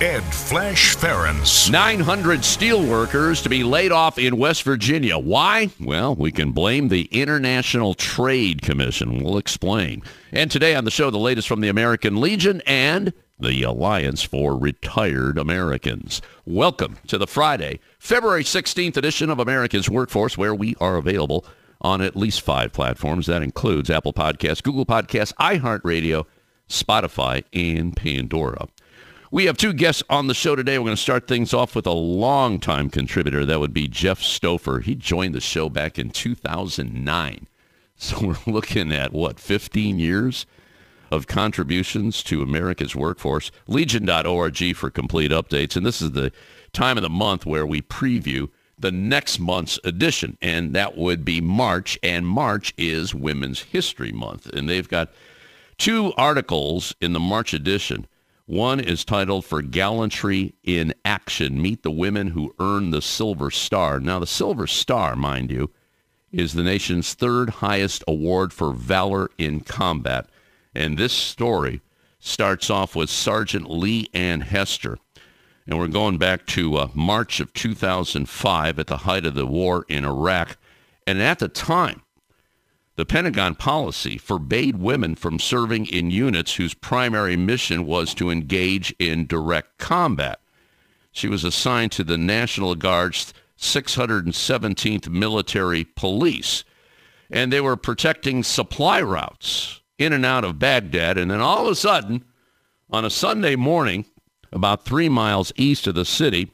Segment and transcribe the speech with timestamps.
[0.00, 1.70] Ed Flash Ferenc.
[1.70, 5.18] 900 steelworkers to be laid off in West Virginia.
[5.18, 5.68] Why?
[5.78, 9.22] Well, we can blame the International Trade Commission.
[9.22, 10.02] We'll explain.
[10.32, 14.56] And today on the show, the latest from the American Legion and the Alliance for
[14.56, 16.22] Retired Americans.
[16.46, 21.44] Welcome to the Friday, February 16th edition of America's Workforce, where we are available
[21.82, 23.26] on at least five platforms.
[23.26, 26.24] That includes Apple Podcasts, Google Podcasts, iHeartRadio,
[26.70, 28.66] Spotify, and Pandora.
[29.32, 30.76] We have two guests on the show today.
[30.76, 33.46] We're going to start things off with a longtime contributor.
[33.46, 34.82] That would be Jeff Stoffer.
[34.82, 37.46] He joined the show back in 2009.
[38.02, 40.46] So we're looking at, what, 15 years
[41.10, 43.50] of contributions to America's workforce.
[43.66, 45.76] Legion.org for complete updates.
[45.76, 46.32] And this is the
[46.72, 51.42] time of the month where we preview the next month's edition, and that would be
[51.42, 51.98] March.
[52.02, 54.46] And March is Women's History Month.
[54.46, 55.12] And they've got
[55.76, 58.06] two articles in the March edition
[58.50, 64.00] one is titled For Gallantry in Action, Meet the Women Who Earned the Silver Star.
[64.00, 65.70] Now, the Silver Star, mind you,
[66.32, 70.26] is the nation's third highest award for valor in combat.
[70.74, 71.80] And this story
[72.18, 74.98] starts off with Sergeant Leigh Ann Hester.
[75.64, 79.84] And we're going back to uh, March of 2005 at the height of the war
[79.88, 80.56] in Iraq.
[81.06, 82.02] And at the time,
[83.00, 88.94] the Pentagon policy forbade women from serving in units whose primary mission was to engage
[88.98, 90.38] in direct combat.
[91.10, 96.62] She was assigned to the National Guard's 617th Military Police,
[97.30, 101.16] and they were protecting supply routes in and out of Baghdad.
[101.16, 102.22] And then all of a sudden,
[102.90, 104.04] on a Sunday morning,
[104.52, 106.50] about three miles east of the city,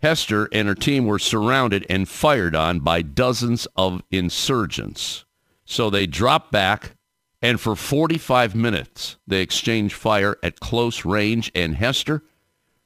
[0.00, 5.24] Hester and her team were surrounded and fired on by dozens of insurgents.
[5.64, 6.96] So they dropped back,
[7.42, 12.22] and for 45 minutes, they exchanged fire at close range, and Hester,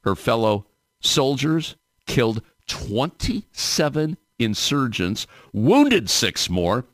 [0.03, 0.67] her fellow
[1.01, 1.77] soldiers,
[2.07, 6.87] killed 27 insurgents, wounded six more,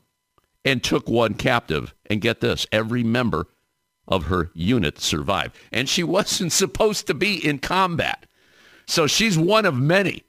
[0.65, 1.93] and took one captive.
[2.09, 3.47] And get this, every member
[4.07, 5.55] of her unit survived.
[5.71, 8.26] And she wasn't supposed to be in combat.
[8.87, 10.23] So she's one of many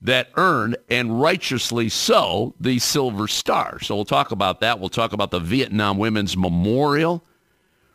[0.00, 3.80] that earned, and righteously so, the Silver Star.
[3.80, 4.78] So we'll talk about that.
[4.78, 7.24] We'll talk about the Vietnam Women's Memorial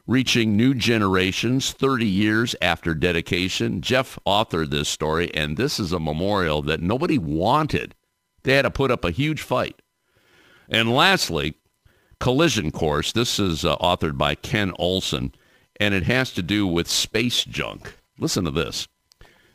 [0.08, 3.80] reaching new generations 30 years after dedication.
[3.80, 7.94] Jeff authored this story, and this is a memorial that nobody wanted.
[8.42, 9.80] They had to put up a huge fight.
[10.68, 11.56] And lastly,
[12.20, 13.12] Collision Course.
[13.12, 15.34] This is uh, authored by Ken Olson,
[15.80, 17.94] and it has to do with space junk.
[18.18, 18.88] Listen to this.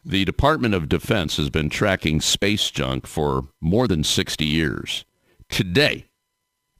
[0.06, 5.06] The Department of Defense has been tracking space junk for more than 60 years.
[5.48, 6.09] Today,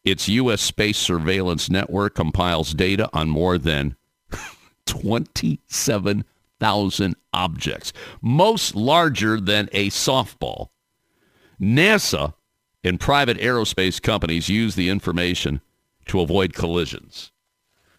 [0.05, 0.61] its U.S.
[0.61, 3.97] Space Surveillance Network compiles data on more than
[4.87, 10.69] 27,000 objects, most larger than a softball.
[11.59, 12.35] NASA
[12.83, 15.63] and private aerospace companies use the information
[16.07, 17.31] to avoid collisions.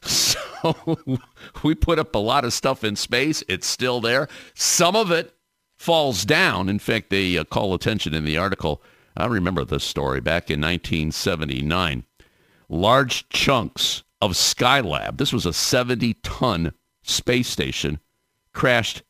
[0.02, 0.40] So
[1.64, 3.44] we put up a lot of stuff in space.
[3.48, 4.28] It's still there.
[4.54, 5.34] Some of it
[5.78, 6.70] falls down.
[6.70, 8.82] In fact, they uh, call attention in the article.
[9.18, 12.04] I remember this story back in 1979.
[12.68, 16.74] Large chunks of Skylab, this was a 70-ton
[17.04, 18.00] space station,
[18.54, 19.04] crashed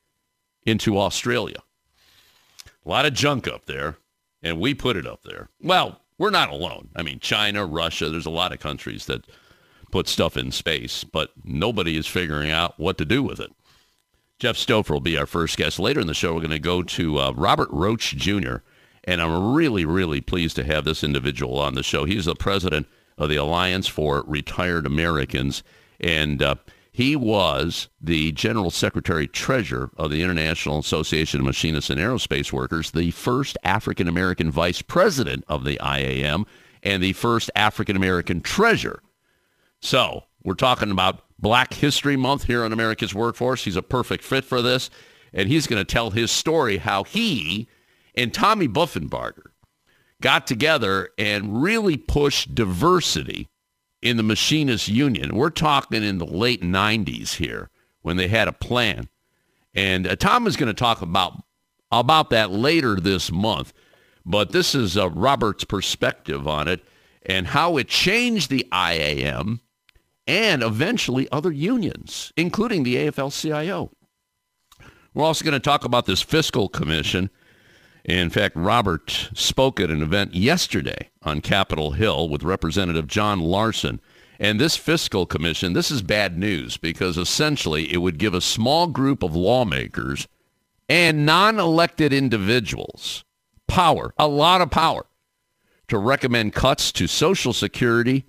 [0.65, 1.59] into Australia.
[2.85, 3.97] A lot of junk up there,
[4.43, 5.49] and we put it up there.
[5.61, 6.89] Well, we're not alone.
[6.95, 9.25] I mean, China, Russia, there's a lot of countries that
[9.95, 13.49] put stuff in space, but nobody is figuring out what to do with it.
[14.39, 15.79] Jeff Stoffer will be our first guest.
[15.79, 18.57] Later in the show, we're going to go to uh, Robert Roach Jr.,
[19.05, 22.03] and I'm really, really pleased to have this individual on the show.
[22.03, 22.87] He's the president
[23.17, 25.63] of the Alliance for Retired Americans,
[26.01, 26.55] and uh,
[26.91, 32.91] he was the General Secretary Treasurer of the International Association of Machinists and Aerospace Workers,
[32.91, 36.45] the first African American Vice President of the IAM,
[36.83, 39.01] and the first African American Treasurer
[39.85, 43.65] so we're talking about Black History Month here on America's Workforce.
[43.65, 44.89] He's a perfect fit for this.
[45.33, 47.67] And he's going to tell his story how he
[48.15, 49.47] and Tommy Buffenbarger
[50.21, 53.49] got together and really pushed diversity
[54.01, 55.35] in the Machinist Union.
[55.35, 57.69] We're talking in the late 90s here
[58.01, 59.09] when they had a plan.
[59.73, 61.43] And uh, Tom is going to talk about,
[61.91, 63.73] about that later this month.
[64.25, 66.83] But this is uh, Robert's perspective on it
[67.25, 69.59] and how it changed the IAM
[70.27, 73.91] and eventually other unions, including the AFL-CIO.
[75.13, 77.29] We're also going to talk about this fiscal commission.
[78.03, 84.01] In fact, Robert spoke at an event yesterday on Capitol Hill with Representative John Larson.
[84.39, 88.87] And this fiscal commission, this is bad news because essentially it would give a small
[88.87, 90.27] group of lawmakers
[90.89, 93.23] and non-elected individuals
[93.67, 95.05] power, a lot of power,
[95.87, 98.25] to recommend cuts to Social Security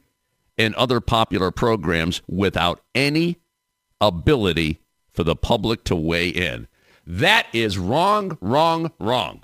[0.59, 3.39] and other popular programs without any
[4.01, 4.81] ability
[5.13, 6.69] for the public to weigh in.
[7.07, 9.43] That is wrong, wrong, wrong.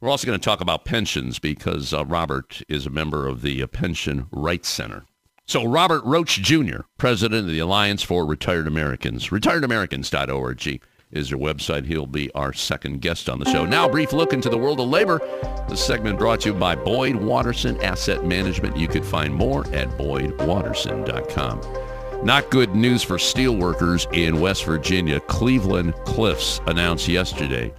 [0.00, 3.62] We're also going to talk about pensions because uh, Robert is a member of the
[3.62, 5.04] uh, Pension Rights Center.
[5.46, 11.86] So Robert Roach Jr., president of the Alliance for Retired Americans, retiredAmericans.org is your website.
[11.86, 13.64] He'll be our second guest on the show.
[13.64, 15.20] Now, brief look into the world of labor.
[15.68, 18.76] This segment brought to you by Boyd Watterson Asset Management.
[18.76, 22.24] You could find more at boydwatterson.com.
[22.24, 25.20] Not good news for steelworkers in West Virginia.
[25.20, 27.72] Cleveland Cliffs announced yesterday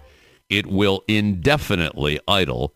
[0.50, 2.74] it will indefinitely idle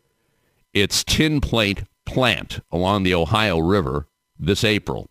[0.74, 4.07] its tin plate plant along the Ohio River
[4.39, 5.10] this April.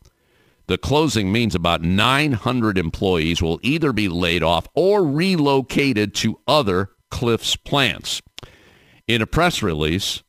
[0.68, 6.90] The closing means about 900 employees will either be laid off or relocated to other
[7.10, 8.20] Cliffs plants.
[9.06, 10.24] In a press release,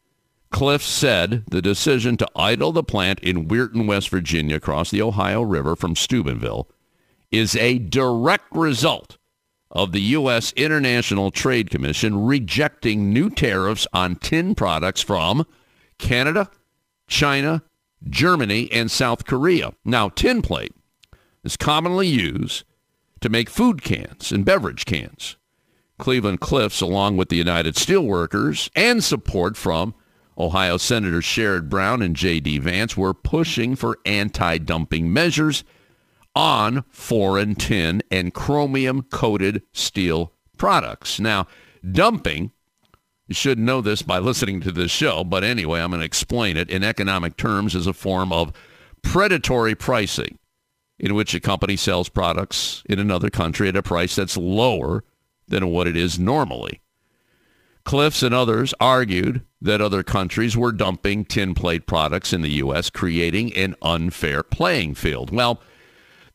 [0.52, 5.42] Cliffs said the decision to idle the plant in Weirton, West Virginia, across the Ohio
[5.42, 6.70] River from Steubenville,
[7.32, 9.18] is a direct result
[9.72, 10.54] of the U.S.
[10.54, 15.46] International Trade Commission rejecting new tariffs on tin products from
[15.98, 16.50] Canada,
[17.08, 17.64] China,
[18.08, 19.74] Germany, and South Korea.
[19.84, 20.74] Now, tin plate
[21.44, 22.64] is commonly used
[23.22, 25.38] to make food cans and beverage cans.
[25.98, 29.96] Cleveland Cliffs, along with the United Steelworkers and support from
[30.38, 32.60] Ohio Senators Sherrod Brown and J.D.
[32.60, 35.64] Vance, were pushing for anti-dumping measures
[36.36, 41.20] on foreign tin and chromium-coated steel products.
[41.20, 41.48] Now,
[41.92, 42.52] dumping
[43.28, 46.58] you should know this by listening to this show, but anyway, I'm going to explain
[46.58, 48.54] it in economic terms as a form of
[49.02, 50.40] predatory pricing
[51.00, 55.04] in which a company sells products in another country at a price that's lower
[55.48, 56.82] than what it is normally.
[57.84, 62.90] Cliffs and others argued that other countries were dumping tin plate products in the U.S.,
[62.90, 65.32] creating an unfair playing field.
[65.32, 65.62] Well,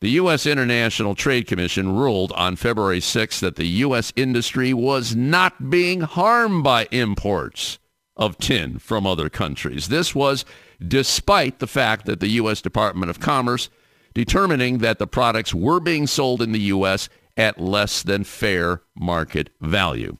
[0.02, 0.46] the U.S.
[0.46, 4.12] International Trade Commission ruled on February 6 that the U.S.
[4.16, 7.78] industry was not being harmed by imports
[8.16, 9.86] of tin from other countries.
[9.86, 10.44] This was
[10.84, 12.60] despite the fact that the U.S.
[12.60, 13.70] Department of Commerce
[14.12, 17.08] determining that the products were being sold in the U.S.
[17.36, 20.18] at less than fair market value.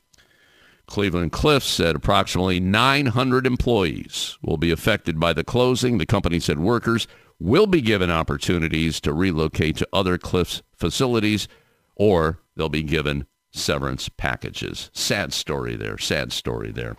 [0.87, 5.99] Cleveland Cliffs said approximately 900 employees will be affected by the closing.
[5.99, 7.09] The company said workers
[7.43, 11.49] will be given opportunities to relocate to other Cliffs facilities
[11.97, 14.91] or they'll be given severance packages.
[14.93, 15.99] Sad story there.
[15.99, 16.97] Sad story there.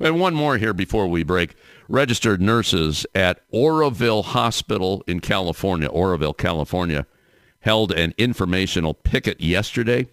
[0.00, 1.54] And one more here before we break.
[1.88, 7.06] Registered nurses at Oroville Hospital in California, Oroville, California,
[7.60, 10.08] held an informational picket yesterday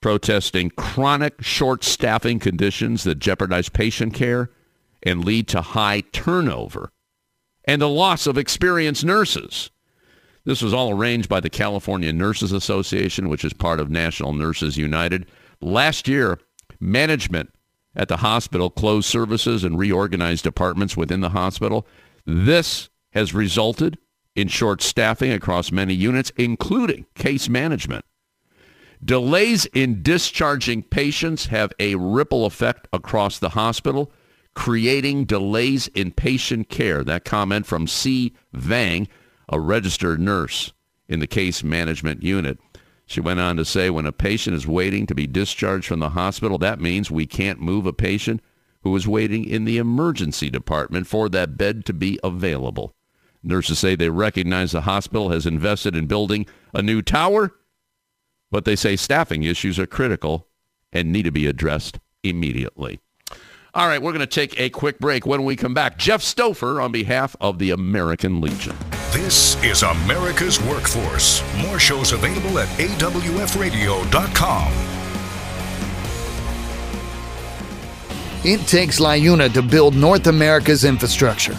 [0.00, 4.50] protesting chronic short staffing conditions that jeopardize patient care
[5.02, 6.92] and lead to high turnover
[7.66, 9.70] and the loss of experienced nurses.
[10.44, 14.76] This was all arranged by the California Nurses Association, which is part of National Nurses
[14.76, 15.26] United.
[15.60, 16.38] Last year,
[16.78, 17.52] management
[17.96, 21.86] at the hospital closed services and reorganized departments within the hospital.
[22.24, 23.98] This has resulted
[24.36, 28.04] in short staffing across many units, including case management.
[29.04, 34.12] Delays in discharging patients have a ripple effect across the hospital
[34.56, 37.04] creating delays in patient care.
[37.04, 38.32] That comment from C.
[38.52, 39.06] Vang,
[39.48, 40.72] a registered nurse
[41.08, 42.58] in the case management unit.
[43.04, 46.08] She went on to say when a patient is waiting to be discharged from the
[46.08, 48.40] hospital, that means we can't move a patient
[48.80, 52.94] who is waiting in the emergency department for that bed to be available.
[53.42, 57.52] Nurses say they recognize the hospital has invested in building a new tower,
[58.50, 60.48] but they say staffing issues are critical
[60.92, 62.98] and need to be addressed immediately.
[63.76, 65.26] All right, we're going to take a quick break.
[65.26, 68.74] When we come back, Jeff Stoffer on behalf of the American Legion.
[69.10, 71.42] This is America's Workforce.
[71.58, 73.52] More shows available at awfradio.com.
[78.46, 81.58] It takes LiUNA to build North America's infrastructure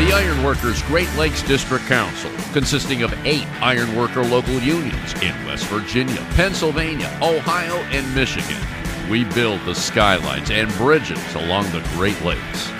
[0.00, 6.26] The Ironworkers Great Lakes District Council, consisting of eight ironworker local unions in West Virginia,
[6.30, 8.56] Pennsylvania, Ohio, and Michigan.
[9.10, 12.72] We build the skylines and bridges along the Great Lakes.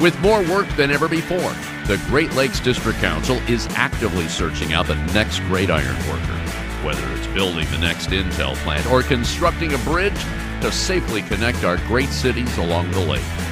[0.00, 1.52] With more work than ever before,
[1.88, 6.38] the Great Lakes District Council is actively searching out the next great ironworker.
[6.86, 10.22] Whether it's building the next Intel plant or constructing a bridge
[10.60, 13.43] to safely connect our great cities along the lake.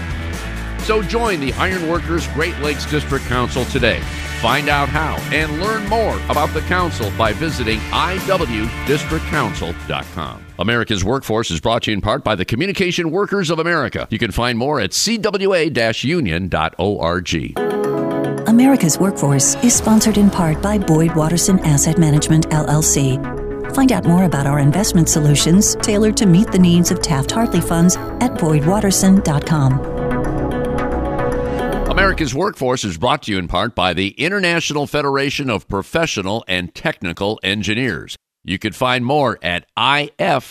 [0.83, 4.01] So join the Ironworkers Great Lakes District Council today.
[4.41, 10.45] Find out how and learn more about the council by visiting iwdistrictcouncil.com.
[10.59, 14.09] America's Workforce is brought to you in part by the Communication Workers of America.
[14.11, 15.29] You can find more at cwa-union.org.
[18.49, 23.23] America's Workforce is sponsored in part by Boyd Watterson Asset Management, LLC.
[23.75, 27.61] Find out more about our investment solutions tailored to meet the needs of Taft Hartley
[27.61, 29.92] funds at boydwatterson.com.
[32.03, 36.75] America's Workforce is brought to you in part by the International Federation of Professional and
[36.75, 38.17] Technical Engineers.
[38.43, 40.49] You can find more at ifpte.org.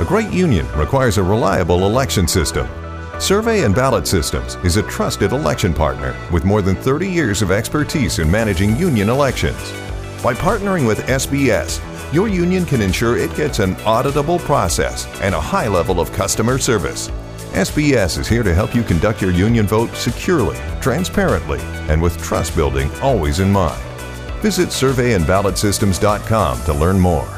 [0.00, 2.66] A great union requires a reliable election system.
[3.20, 7.52] Survey and Ballot Systems is a trusted election partner with more than 30 years of
[7.52, 9.70] expertise in managing union elections.
[10.24, 11.80] By partnering with SBS,
[12.12, 16.58] your union can ensure it gets an auditable process and a high level of customer
[16.58, 17.08] service.
[17.52, 22.56] SBS is here to help you conduct your union vote securely, transparently, and with trust
[22.56, 23.82] building always in mind.
[24.40, 27.28] Visit surveyandballotsystems.com to learn more.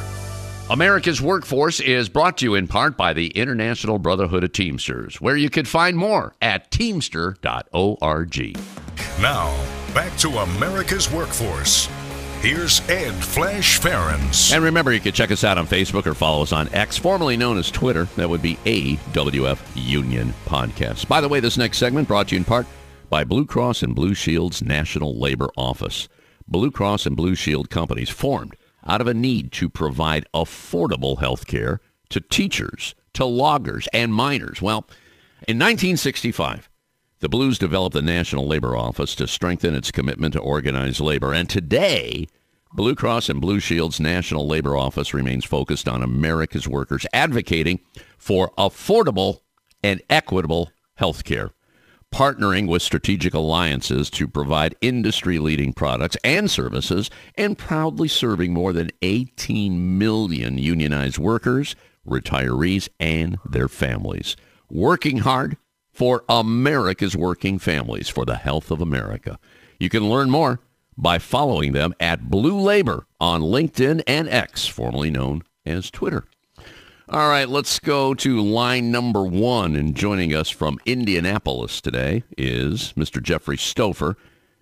[0.71, 5.37] America's Workforce is brought to you in part by the International Brotherhood of Teamsters, where
[5.37, 7.43] you can find more at teamster.org.
[9.21, 11.89] Now, back to America's Workforce.
[12.45, 14.53] Here's Ed Flash Ferenc.
[14.53, 17.39] And remember, you can check us out on Facebook or follow us on X, formerly
[17.39, 18.05] known as Twitter.
[18.17, 21.09] That would be AWF Union Podcast.
[21.09, 22.67] By the way, this next segment brought to you in part
[23.09, 26.07] by Blue Cross and Blue Shield's National Labor Office.
[26.47, 31.47] Blue Cross and Blue Shield companies formed out of a need to provide affordable health
[31.47, 34.61] care to teachers, to loggers, and miners.
[34.61, 34.87] Well,
[35.49, 36.69] in 1965,
[37.25, 41.33] the Blues developed the National Labor Office to strengthen its commitment to organized labor.
[41.33, 42.27] And today,
[42.75, 47.81] Blue Cross and Blue Shield's National Labor Office remains focused on America's workers, advocating
[48.19, 49.41] for affordable
[49.83, 51.53] and equitable health care
[52.13, 58.91] partnering with strategic alliances to provide industry-leading products and services, and proudly serving more than
[59.03, 61.75] 18 million unionized workers,
[62.07, 64.37] retirees, and their families.
[64.71, 65.57] Working hard
[65.95, 69.39] for America's working families, for the health of America.
[69.79, 70.61] You can learn more
[70.97, 76.25] by following them at Blue Labor on LinkedIn and X, formerly known as Twitter.
[77.09, 79.77] All right, let's go to line number one.
[79.77, 83.23] And joining us from Indianapolis today is Mr.
[83.23, 84.17] Jeffrey Stoffer.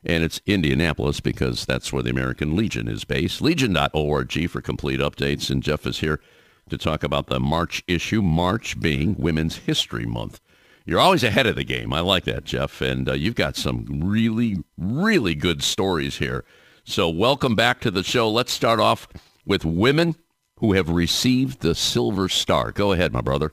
[0.05, 3.41] And it's Indianapolis because that's where the American Legion is based.
[3.41, 5.49] Legion.org for complete updates.
[5.49, 6.21] And Jeff is here
[6.69, 10.41] to talk about the March issue, March being Women's History Month.
[10.85, 11.93] You're always ahead of the game.
[11.93, 12.81] I like that, Jeff.
[12.81, 16.45] And uh, you've got some really, really good stories here.
[16.85, 18.29] So welcome back to the show.
[18.29, 19.07] Let's start off
[19.47, 20.17] with women
[20.59, 22.73] who have received the Silver Star.
[22.73, 23.53] Go ahead, my brother.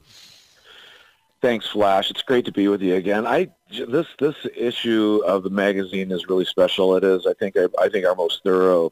[1.42, 2.12] Thanks, Flash.
[2.12, 3.26] It's great to be with you again.
[3.26, 3.50] I
[3.88, 6.96] this this issue of the magazine is really special.
[6.98, 8.92] It is, I think, I, I think our most thorough,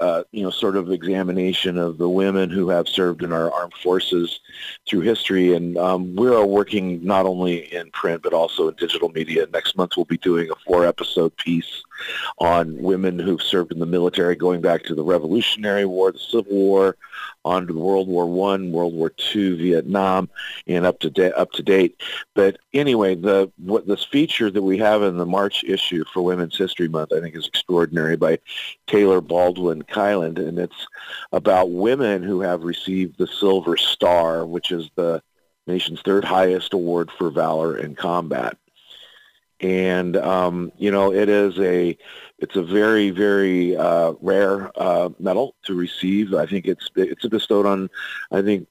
[0.00, 3.74] uh, you know, sort of examination of the women who have served in our armed
[3.74, 4.40] forces
[4.88, 5.54] through history.
[5.54, 9.46] And um, we are working not only in print but also in digital media.
[9.52, 11.82] Next month, we'll be doing a four-episode piece
[12.38, 16.52] on women who've served in the military, going back to the Revolutionary War, the Civil
[16.52, 16.96] War,
[17.44, 20.28] on to World War One, World War Two, Vietnam,
[20.66, 22.00] and up to da- up to date.
[22.34, 26.56] But anyway, the what this feature that we have in the March issue for Women's
[26.56, 28.38] History Month, I think, is extraordinary by
[28.86, 30.86] Taylor Baldwin Kiland, and it's
[31.32, 35.22] about women who have received the Silver Star, which is the
[35.66, 38.56] nation's third highest award for valor in combat.
[39.60, 41.96] And um, you know, it is a
[42.38, 46.34] it's a very, very uh, rare uh, medal to receive.
[46.34, 47.90] I think it's it's bestowed on,
[48.30, 48.68] I think,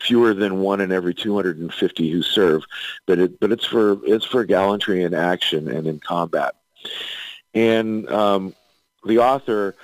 [0.00, 2.64] fewer than one in every 250 who serve,
[3.06, 6.54] but it but it's for it's for gallantry in action and in combat.
[7.54, 8.54] And um,
[9.04, 9.74] the author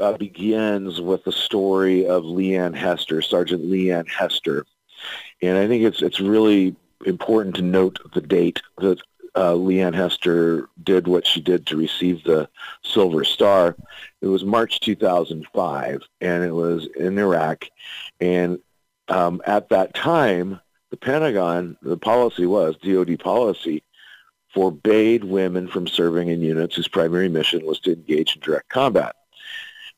[0.00, 4.64] uh, begins with the story of Leigh Ann Hester, Sergeant Leigh Ann Hester.
[5.42, 9.00] And I think it's it's really important to note the date that
[9.38, 12.48] uh, Leigh Ann Hester did what she did to receive the
[12.82, 13.76] Silver Star.
[14.20, 17.66] It was March 2005, and it was in Iraq.
[18.20, 18.58] And
[19.06, 23.84] um, at that time, the Pentagon, the policy was, DOD policy,
[24.52, 29.14] forbade women from serving in units whose primary mission was to engage in direct combat.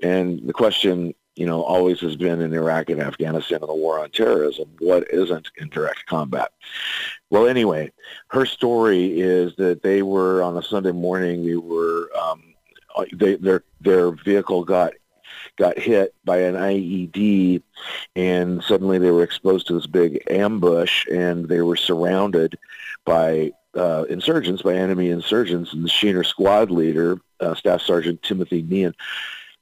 [0.02, 4.00] And the question, you know, always has been in Iraq and Afghanistan and the war
[4.00, 6.52] on terrorism, what isn't in direct combat?
[7.30, 7.92] Well, anyway,
[8.28, 11.46] her story is that they were on a Sunday morning.
[11.46, 12.42] They were um,
[13.12, 14.94] they, their their vehicle got
[15.56, 17.62] got hit by an IED,
[18.16, 22.58] and suddenly they were exposed to this big ambush, and they were surrounded
[23.04, 28.62] by uh, insurgents, by enemy insurgents, and the Sheener squad leader, uh, Staff Sergeant Timothy
[28.62, 28.94] Meehan,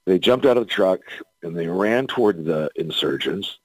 [0.06, 1.00] they jumped out of the truck
[1.42, 3.58] and they ran toward the insurgents.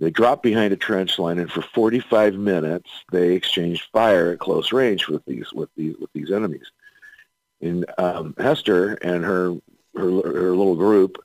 [0.00, 4.72] They dropped behind a trench line, and for 45 minutes they exchanged fire at close
[4.72, 6.70] range with these with these with these enemies.
[7.60, 9.54] And um, Hester and her
[9.96, 11.16] her her little group,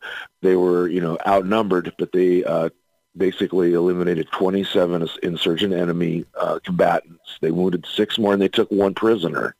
[0.41, 2.69] they were you know outnumbered, but they uh,
[3.17, 7.37] basically eliminated 27 insurgent enemy uh, combatants.
[7.41, 9.55] They wounded six more, and they took one prisoner.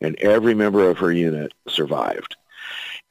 [0.00, 2.36] And every member of her unit survived.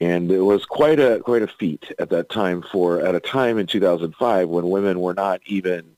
[0.01, 3.57] And it was quite a quite a feat at that time for at a time
[3.57, 5.95] in 2005 when women were not even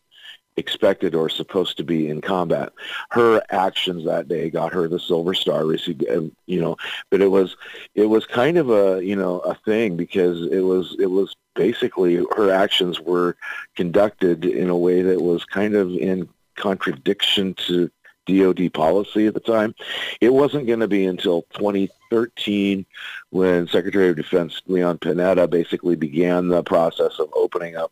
[0.58, 2.74] expected or supposed to be in combat.
[3.12, 6.76] Her actions that day got her the Silver Star, received, um, you know,
[7.10, 7.56] but it was
[7.96, 12.16] it was kind of a you know a thing because it was it was basically
[12.36, 13.38] her actions were
[13.76, 17.90] conducted in a way that was kind of in contradiction to
[18.28, 19.76] DOD policy at the time.
[20.22, 22.86] It wasn't going to be until 2013
[23.30, 27.92] when Secretary of Defense Leon Panetta basically began the process of opening up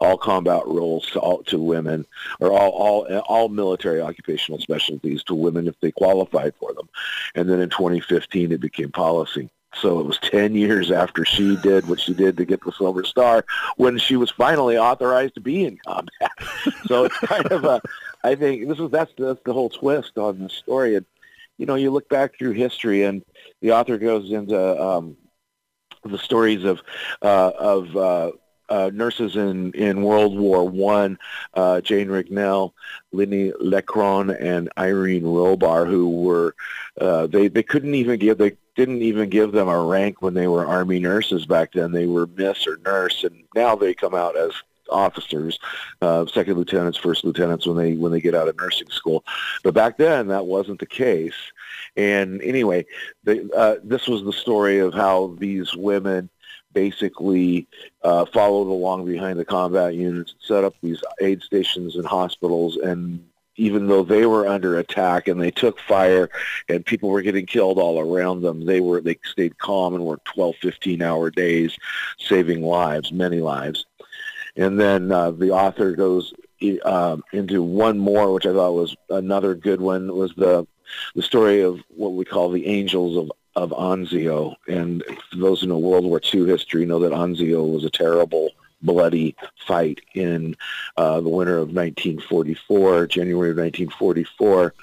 [0.00, 2.04] all combat roles to all, to women,
[2.40, 6.88] or all all all military occupational specialties to women if they qualified for them.
[7.34, 9.48] And then in 2015, it became policy.
[9.74, 13.04] So it was 10 years after she did what she did to get the Silver
[13.04, 13.44] Star
[13.76, 16.30] when she was finally authorized to be in combat.
[16.86, 17.82] so it's kind of a,
[18.26, 20.96] I think this is, that's, that's the whole twist on the story.
[20.96, 21.06] And,
[21.58, 23.24] you know, you look back through history and
[23.60, 25.16] the author goes into um,
[26.04, 26.82] the stories of,
[27.22, 28.32] uh, of, uh,
[28.68, 31.18] uh, nurses in, in World War One,
[31.54, 32.72] uh, Jane Rignel,
[33.12, 36.56] Lindy Leckrone, and Irene Robar, who were
[37.00, 40.48] uh, they they couldn't even give they didn't even give them a rank when they
[40.48, 41.92] were Army nurses back then.
[41.92, 44.50] They were Miss or Nurse, and now they come out as
[44.90, 45.58] officers,
[46.02, 49.24] uh, second lieutenants, first lieutenants when they when they get out of nursing school.
[49.62, 51.34] But back then that wasn't the case.
[51.96, 52.86] And anyway,
[53.24, 56.28] they, uh, this was the story of how these women
[56.72, 57.66] basically
[58.02, 63.26] uh, followed along behind the combat units, set up these aid stations and hospitals, and
[63.56, 66.28] even though they were under attack and they took fire
[66.68, 70.26] and people were getting killed all around them, they were they stayed calm and worked
[70.26, 71.76] 12, 15 hour days,
[72.18, 73.86] saving lives, many lives.
[74.56, 76.32] And then uh, the author goes
[76.84, 80.66] uh, into one more, which I thought was another good one, was the
[81.16, 84.54] the story of what we call the angels of of Anzio.
[84.68, 85.02] And
[85.36, 88.50] those who know World War II history know that Anzio was a terrible,
[88.82, 89.34] bloody
[89.66, 90.54] fight in
[90.96, 94.74] uh, the winter of 1944, January of 1944.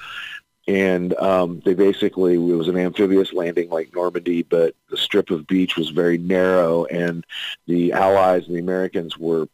[0.65, 5.45] And um, they basically, it was an amphibious landing like Normandy, but the strip of
[5.45, 7.25] beach was very narrow, and
[7.67, 9.47] the Allies and the Americans were,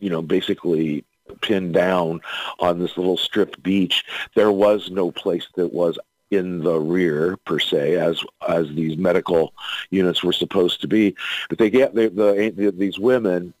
[0.00, 1.04] you know, basically
[1.40, 2.20] pinned down
[2.58, 4.04] on this little strip beach.
[4.34, 5.98] There was no place that was
[6.30, 9.52] in the rear per se, as as these medical
[9.90, 11.16] units were supposed to be.
[11.48, 13.52] But they get the, the, the these women,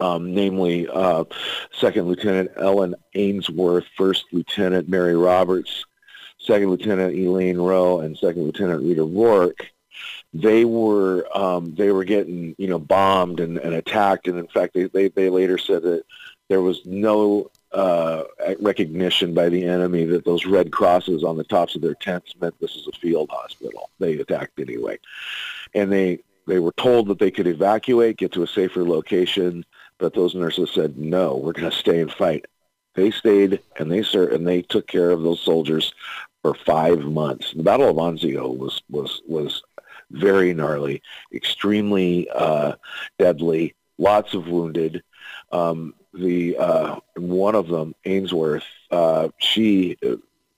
[0.00, 1.24] um, namely uh,
[1.72, 5.84] Second Lieutenant Ellen Ainsworth, First Lieutenant Mary Roberts,
[6.38, 9.71] Second Lieutenant Elaine Roe, and Second Lieutenant Rita Rourke.
[10.34, 14.74] They were um, they were getting you know bombed and, and attacked, and in fact
[14.74, 16.04] they, they they later said that
[16.48, 18.24] there was no uh,
[18.60, 22.58] recognition by the enemy that those red crosses on the tops of their tents meant
[22.60, 23.90] this is a field hospital.
[23.98, 24.98] They attacked anyway,
[25.74, 29.64] and they they were told that they could evacuate, get to a safer location,
[29.98, 32.46] but those nurses said no, we're going to stay and fight.
[32.94, 35.94] They stayed and they served and they took care of those soldiers
[36.42, 37.52] for five months.
[37.52, 39.62] The Battle of Anzio was was was
[40.12, 42.74] very gnarly, extremely uh,
[43.18, 45.02] deadly, lots of wounded.
[45.50, 49.96] Um, the uh, one of them, Ainsworth, uh, she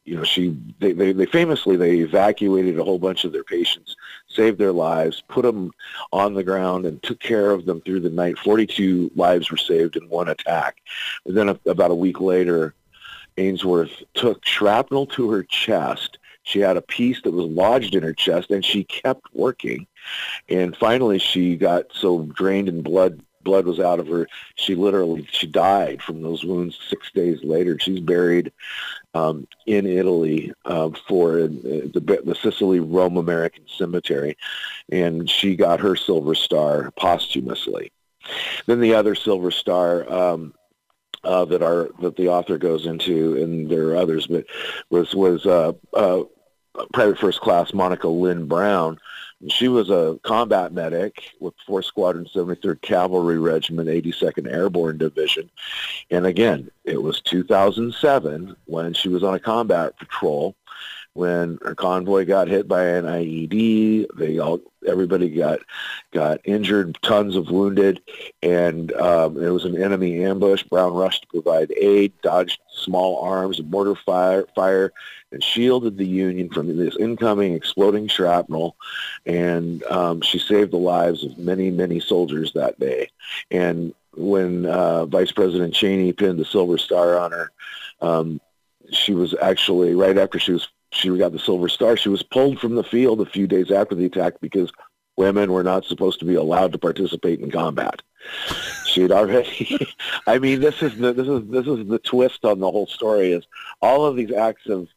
[0.05, 3.97] you know, she they, they, they famously they evacuated a whole bunch of their patients,
[4.29, 5.73] saved their lives, put them
[6.13, 8.39] on the ground, and took care of them through the night.
[8.39, 10.77] Forty-two lives were saved in one attack.
[11.25, 12.75] And then a, about a week later,
[13.39, 16.19] Ainsworth took shrapnel to her chest.
[16.45, 19.87] She had a piece that was lodged in her chest, and she kept working.
[20.49, 24.27] And finally, she got so drained in blood blood was out of her.
[24.57, 27.79] She literally she died from those wounds six days later.
[27.79, 28.51] She's buried
[29.13, 34.37] um, in Italy uh, for the, the Sicily Rome American Cemetery,
[34.91, 37.93] and she got her Silver Star posthumously.
[38.67, 40.11] Then the other Silver Star.
[40.13, 40.55] Um,
[41.23, 44.45] uh, that are that the author goes into, and there are others, but
[44.91, 46.23] was was uh, uh,
[46.93, 48.99] Private First Class Monica Lynn Brown,
[49.49, 55.51] she was a combat medic with 4th Squadron 73rd Cavalry Regiment, 82nd Airborne Division.
[56.11, 60.55] And again, it was 2007 when she was on a combat patrol
[61.15, 64.07] when her convoy got hit by an IED.
[64.17, 65.61] They all everybody got
[66.13, 68.03] got injured, tons of wounded,
[68.43, 70.65] and um, it was an enemy ambush.
[70.65, 74.93] Brown rushed to provide aid, dodged small arms and mortar fire, fire,
[75.33, 78.77] and shielded the Union from this incoming exploding shrapnel.
[79.25, 83.09] And um, she saved the lives of many, many soldiers that day.
[83.51, 87.51] And when uh, Vice President Cheney pinned the Silver Star on her,
[88.01, 88.41] um,
[88.91, 91.97] she was actually right after she was she got the Silver Star.
[91.97, 94.71] She was pulled from the field a few days after the attack because
[95.17, 98.03] women were not supposed to be allowed to participate in combat.
[98.87, 99.87] She had already.
[100.27, 103.33] I mean, this is the this is this is the twist on the whole story.
[103.33, 103.47] Is
[103.83, 104.89] all of these acts of,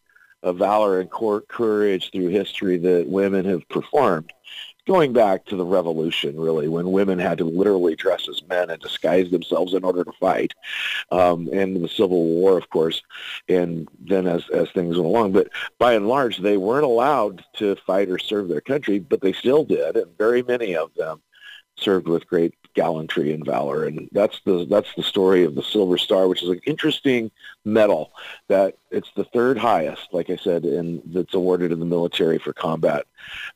[0.44, 4.32] of valor and courage through history that women have performed
[4.88, 8.82] going back to the revolution, really, when women had to literally dress as men and
[8.82, 10.54] disguise themselves in order to fight,
[11.12, 13.04] um, and the Civil War, of course,
[13.47, 15.34] and then as as things went along.
[15.34, 19.34] But by and large, they weren't allowed to fight or serve their country, but they
[19.34, 21.21] still did, and very many of them
[21.78, 23.86] served with great gallantry and valor.
[23.86, 27.32] And that's the that's the story of the Silver Star, which is an interesting
[27.66, 28.12] medal
[28.48, 32.54] that it's the third highest, like I said, and that's awarded in the military for
[32.54, 33.06] combat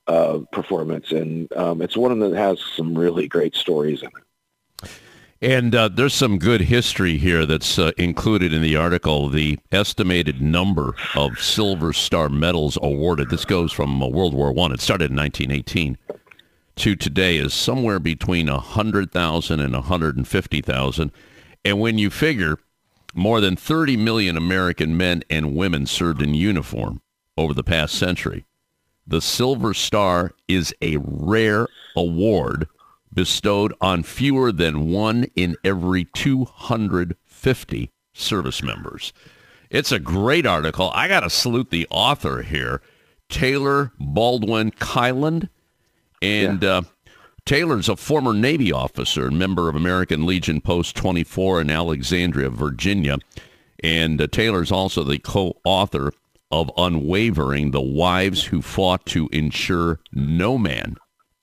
[0.08, 1.12] uh, performance.
[1.12, 4.90] And um, it's one that has some really great stories in it.
[5.44, 9.28] And uh, there's some good history here that's uh, included in the article.
[9.28, 13.32] The estimated number of Silver Star medals awarded.
[13.32, 14.72] This goes from uh, World War One.
[14.72, 15.98] It started in 1918
[16.78, 21.12] to today is somewhere between 100,000 and 150,000.
[21.64, 22.58] And when you figure
[23.14, 27.02] more than 30 million American men and women served in uniform
[27.38, 28.46] over the past century,
[29.06, 32.68] the Silver Star is a rare award
[33.14, 39.14] bestowed on fewer than one in every 250 service members.
[39.70, 40.92] It's a great article.
[40.94, 42.82] I got to salute the author here,
[43.30, 45.50] Taylor Baldwin Kiland.
[46.22, 46.70] And yeah.
[46.70, 46.82] uh,
[47.46, 53.18] Taylor's a former Navy officer member of American Legion Post 24 in Alexandria, Virginia.
[53.84, 56.14] And uh, Taylor's also the co-author
[56.52, 60.98] of Unwavering, The Wives Who Fought to Ensure No Man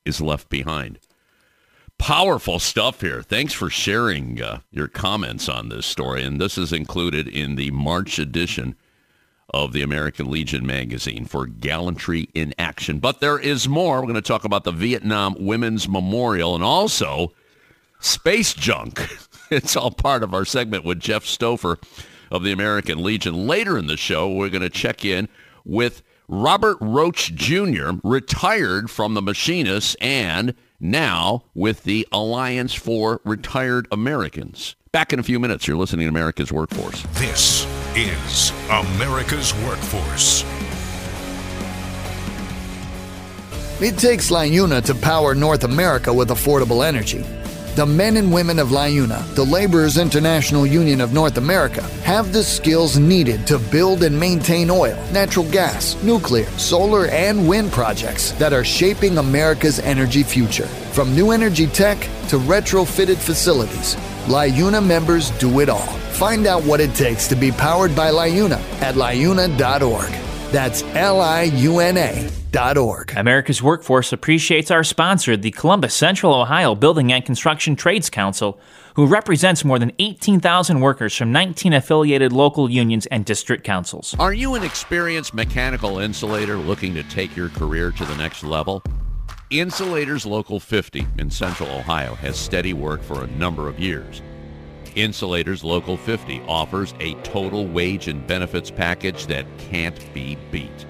[0.05, 0.99] is Left Behind.
[1.99, 3.23] Powerful stuff here.
[3.23, 6.23] Thanks for sharing uh, your comments on this story.
[6.23, 8.77] And this is included in the March edition
[9.51, 12.99] of the American Legion magazine for gallantry in action.
[12.99, 13.97] But there is more.
[13.97, 17.33] We're going to talk about the Vietnam Women's Memorial and also
[18.01, 19.01] space junk.
[19.51, 21.83] It's all part of our segment with Jeff Stoffer
[22.31, 23.47] of the American Legion.
[23.47, 25.27] Later in the show, we're going to check in
[25.65, 33.89] with Robert Roach Jr., retired from the Machinists and now with the Alliance for Retired
[33.91, 34.77] Americans.
[34.93, 35.67] Back in a few minutes.
[35.67, 37.03] You're listening to America's Workforce.
[37.15, 37.67] This
[37.99, 40.45] is America's Workforce.
[43.81, 47.25] It takes LIUNA to power North America with affordable energy.
[47.75, 52.45] The men and women of LIUNA, the Laborers International Union of North America, have the
[52.45, 58.53] skills needed to build and maintain oil, natural gas, nuclear, solar, and wind projects that
[58.53, 60.67] are shaping America's energy future.
[60.93, 63.97] From new energy tech to retrofitted facilities,
[64.29, 65.95] LIUNA members do it all.
[66.13, 70.11] Find out what it takes to be powered by LIUNA at liuna.org.
[70.53, 72.31] That's L I U N A.
[72.77, 73.13] Org.
[73.17, 78.59] America's Workforce appreciates our sponsor, the Columbus Central Ohio Building and Construction Trades Council,
[78.97, 84.15] who represents more than 18,000 workers from 19 affiliated local unions and district councils.
[84.19, 88.83] Are you an experienced mechanical insulator looking to take your career to the next level?
[89.51, 94.21] Insulators Local 50 in Central Ohio has steady work for a number of years.
[94.95, 100.85] Insulators Local 50 offers a total wage and benefits package that can't be beat.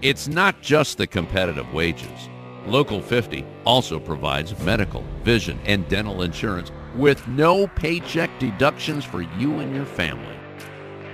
[0.00, 2.30] It's not just the competitive wages.
[2.64, 9.58] Local 50 also provides medical, vision, and dental insurance with no paycheck deductions for you
[9.58, 10.38] and your family.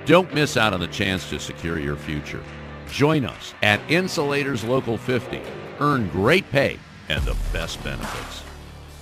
[0.04, 2.42] Don't miss out on the chance to secure your future.
[2.86, 5.42] Join us at Insulators Local 50.
[5.80, 8.42] Earn great pay and the best benefits.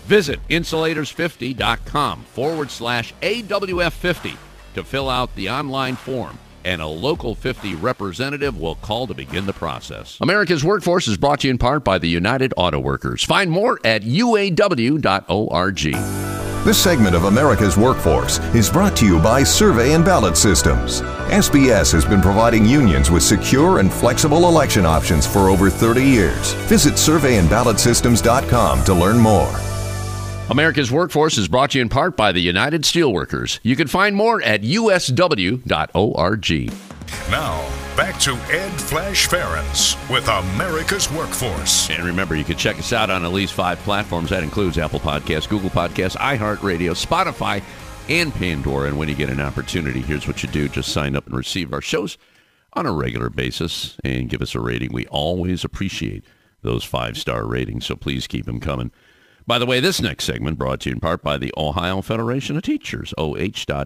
[0.05, 4.37] Visit insulators50.com forward slash AWF50
[4.75, 9.47] to fill out the online form and a local 50 representative will call to begin
[9.47, 10.19] the process.
[10.21, 13.25] America's Workforce is brought to you in part by the United Auto Workers.
[13.25, 15.03] Find more at uaw.org.
[16.65, 21.01] This segment of America's Workforce is brought to you by Survey and Ballot Systems.
[21.33, 26.53] SBS has been providing unions with secure and flexible election options for over 30 years.
[26.69, 29.53] Visit surveyandballotsystems.com to learn more.
[30.51, 33.59] America's Workforce is brought to you in part by the United Steelworkers.
[33.65, 35.61] You can find more at usw.org.
[37.29, 41.91] Now, back to Ed Flash Ferenc with America's Workforce.
[41.91, 44.31] And remember, you can check us out on at least five platforms.
[44.31, 47.63] That includes Apple Podcasts, Google Podcasts, iHeartRadio, Spotify,
[48.09, 48.89] and Pandora.
[48.89, 51.73] And when you get an opportunity, here's what you do just sign up and receive
[51.73, 52.17] our shows
[52.73, 54.93] on a regular basis and give us a rating.
[54.93, 56.25] We always appreciate
[56.63, 58.91] those five star ratings, so please keep them coming.
[59.45, 62.57] By the way, this next segment brought to you in part by the Ohio Federation
[62.57, 63.85] of Teachers, oh.aft.org.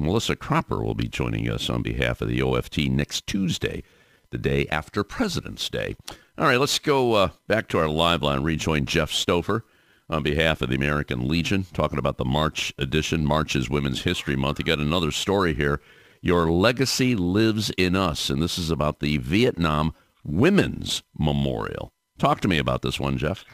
[0.00, 3.82] Melissa Cropper will be joining us on behalf of the OFT next Tuesday,
[4.30, 5.96] the day after President's Day.
[6.38, 9.62] All right, let's go uh, back to our live line, rejoin Jeff Stoffer
[10.08, 13.26] on behalf of the American Legion, talking about the March edition.
[13.26, 14.60] March is Women's History Month.
[14.60, 15.80] You got another story here.
[16.20, 19.92] Your legacy lives in us, and this is about the Vietnam
[20.24, 21.92] Women's Memorial.
[22.18, 23.44] Talk to me about this one, Jeff.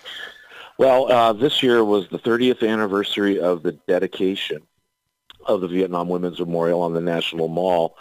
[0.76, 4.62] Well, uh, this year was the 30th anniversary of the dedication
[5.46, 7.96] of the Vietnam Women's Memorial on the National Mall.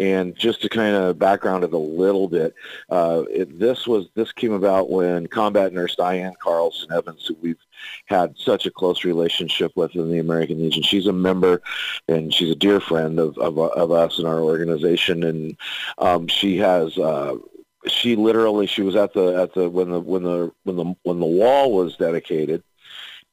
[0.00, 2.54] And just to kind of background it a little bit,
[2.88, 7.58] uh, it, this was this came about when combat nurse Diane Carlson Evans, who we've
[8.06, 11.62] had such a close relationship with in the American Legion, she's a member
[12.06, 15.56] and she's a dear friend of of, of us and our organization, and
[15.98, 16.96] um, she has.
[16.96, 17.34] Uh,
[17.88, 21.20] she literally she was at the at the when the when the when the when
[21.20, 22.62] the wall was dedicated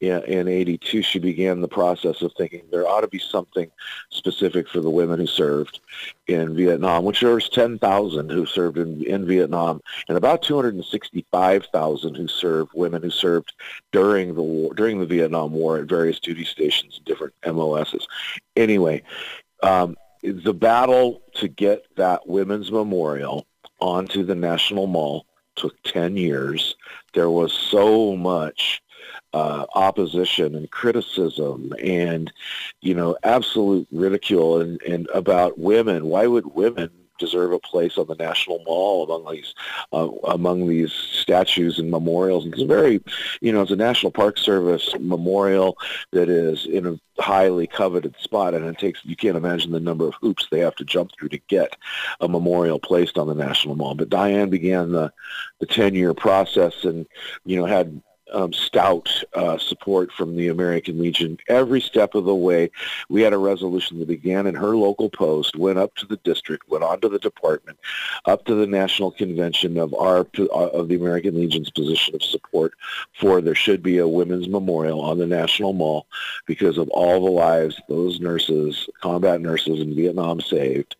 [0.02, 3.72] in, in 82 she began the process of thinking there ought to be something
[4.10, 5.80] specific for the women who served
[6.28, 12.28] in Vietnam which there was 10,000 who served in, in Vietnam and about 265,000 who
[12.28, 13.54] served women who served
[13.92, 18.06] during the war during the Vietnam War at various duty stations and different MOSs
[18.56, 19.02] anyway
[19.64, 23.46] um, the battle to get that women's memorial
[23.86, 26.76] onto the National Mall took 10 years.
[27.14, 28.82] There was so much
[29.34, 32.34] uh, opposition and criticism and,
[32.82, 36.08] you know, absolute ridicule and, and about women.
[36.08, 39.54] Why would women deserve a place on the National Mall among these
[39.94, 42.46] uh, among these statues and memorials.
[42.46, 43.02] It's a very,
[43.42, 45.78] you know, it's a National Park Service memorial
[46.12, 50.08] that is in a highly coveted spot, and it takes you can't imagine the number
[50.08, 51.76] of hoops they have to jump through to get
[52.22, 53.96] a memorial placed on the National Mall.
[53.96, 55.12] But Diane began the
[55.60, 57.06] the ten year process, and
[57.46, 58.02] you know had
[58.34, 62.72] um, stout uh, support from the American Legion every step of the way.
[63.10, 66.70] We had a resolution that began in her local post, went up to the district,
[66.70, 67.80] went on to the department,
[68.26, 72.74] up to the national convention of our uh, of the American Legion's position of support
[73.14, 76.08] for there should be a women's memorial on the National Mall
[76.46, 80.96] because of all the lives those nurses, combat nurses in Vietnam saved.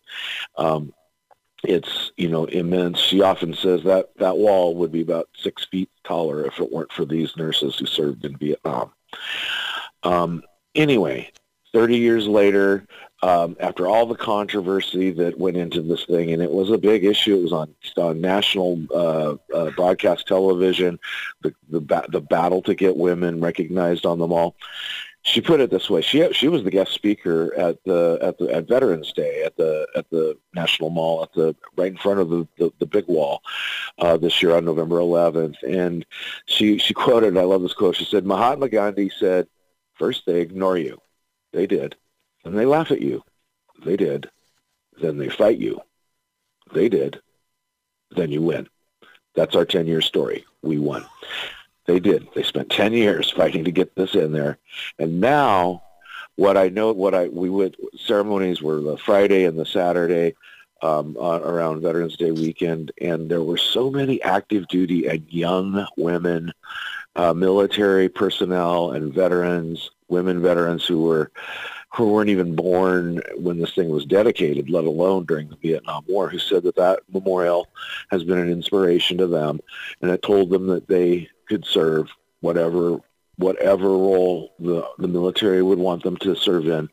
[0.56, 0.92] Um,
[1.68, 2.98] it's you know immense.
[2.98, 6.92] She often says that that wall would be about six feet taller if it weren't
[6.92, 8.92] for these nurses who served in Vietnam.
[10.02, 10.42] Um,
[10.74, 11.32] anyway,
[11.72, 12.86] 30 years later,
[13.22, 17.04] um, after all the controversy that went into this thing, and it was a big
[17.04, 17.36] issue.
[17.36, 20.98] It was on, on national uh, uh, broadcast television,
[21.42, 24.56] the the, ba- the battle to get women recognized on the mall
[25.26, 28.48] she put it this way: she she was the guest speaker at the at the
[28.54, 32.30] at Veterans Day at the at the National Mall at the right in front of
[32.30, 33.42] the the, the big wall
[33.98, 36.06] uh, this year on November 11th, and
[36.46, 37.96] she she quoted I love this quote.
[37.96, 39.48] She said, "Mahatma Gandhi said,
[39.94, 41.00] first they ignore you,
[41.52, 41.96] they did,
[42.44, 43.24] then they laugh at you,
[43.84, 44.30] they did,
[45.02, 45.80] then they fight you,
[46.72, 47.20] they did,
[48.12, 48.68] then you win."
[49.34, 50.46] That's our 10 year story.
[50.62, 51.04] We won.
[51.86, 52.28] They did.
[52.34, 54.58] They spent 10 years fighting to get this in there.
[54.98, 55.82] And now
[56.36, 60.34] what I know, what I, we would, ceremonies were the Friday and the Saturday
[60.82, 62.92] um, uh, around Veterans Day weekend.
[63.00, 66.52] And there were so many active duty and young women
[67.16, 71.30] uh, military personnel and veterans, women veterans who were
[71.94, 76.28] who weren't even born when this thing was dedicated, let alone during the Vietnam War,
[76.28, 77.68] who said that that memorial
[78.10, 79.60] has been an inspiration to them,
[80.02, 82.08] and it told them that they could serve
[82.40, 82.98] whatever
[83.38, 86.88] whatever role the the military would want them to serve in.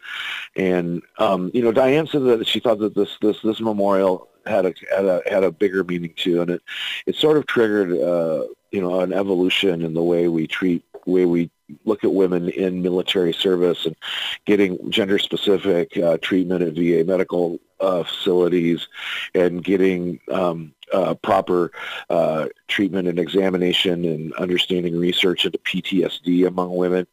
[0.55, 4.65] And um, you know, Diane said that she thought that this this this memorial had
[4.65, 6.61] a had a had a bigger meaning too, and it
[7.05, 11.25] it sort of triggered uh, you know an evolution in the way we treat way
[11.25, 11.49] we
[11.85, 13.95] look at women in military service and
[14.45, 18.87] getting gender specific uh, treatment at VA medical uh, facilities
[19.35, 21.71] and getting um, uh, proper
[22.09, 27.05] uh, treatment and examination and understanding research into PTSD among women.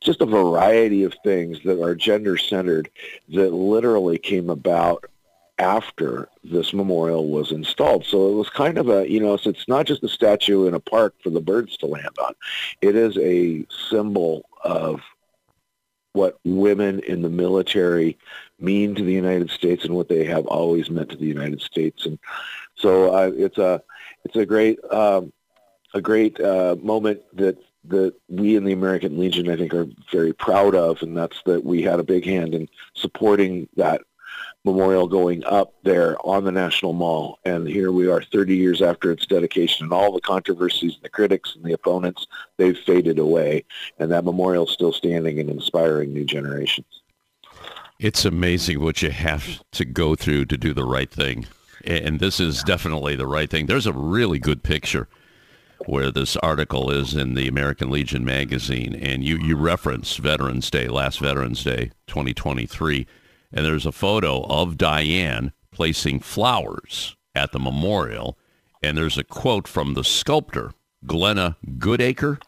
[0.00, 2.90] Just a variety of things that are gender centered
[3.30, 5.04] that literally came about
[5.62, 8.04] after this memorial was installed.
[8.04, 10.74] So it was kind of a, you know, so it's not just a statue in
[10.74, 12.34] a park for the birds to land on.
[12.80, 15.00] It is a symbol of
[16.14, 18.18] what women in the military
[18.58, 22.06] mean to the United States and what they have always meant to the United States.
[22.06, 22.18] And
[22.74, 23.82] so uh, it's a
[24.24, 25.32] it's a great um,
[25.94, 30.32] a great uh, moment that that we in the American Legion I think are very
[30.32, 34.02] proud of, and that's that we had a big hand in supporting that
[34.64, 37.38] memorial going up there on the National Mall.
[37.44, 41.08] And here we are 30 years after its dedication and all the controversies and the
[41.08, 42.26] critics and the opponents,
[42.58, 43.64] they've faded away.
[43.98, 46.86] And that memorial is still standing and inspiring new generations.
[47.98, 51.46] It's amazing what you have to go through to do the right thing.
[51.84, 53.66] And this is definitely the right thing.
[53.66, 55.08] There's a really good picture
[55.86, 58.94] where this article is in the American Legion magazine.
[58.94, 63.06] And you, you reference Veterans Day, last Veterans Day, 2023
[63.52, 68.38] and there's a photo of Diane placing flowers at the memorial,
[68.82, 70.72] and there's a quote from the sculptor,
[71.06, 72.40] Glenna Goodacre.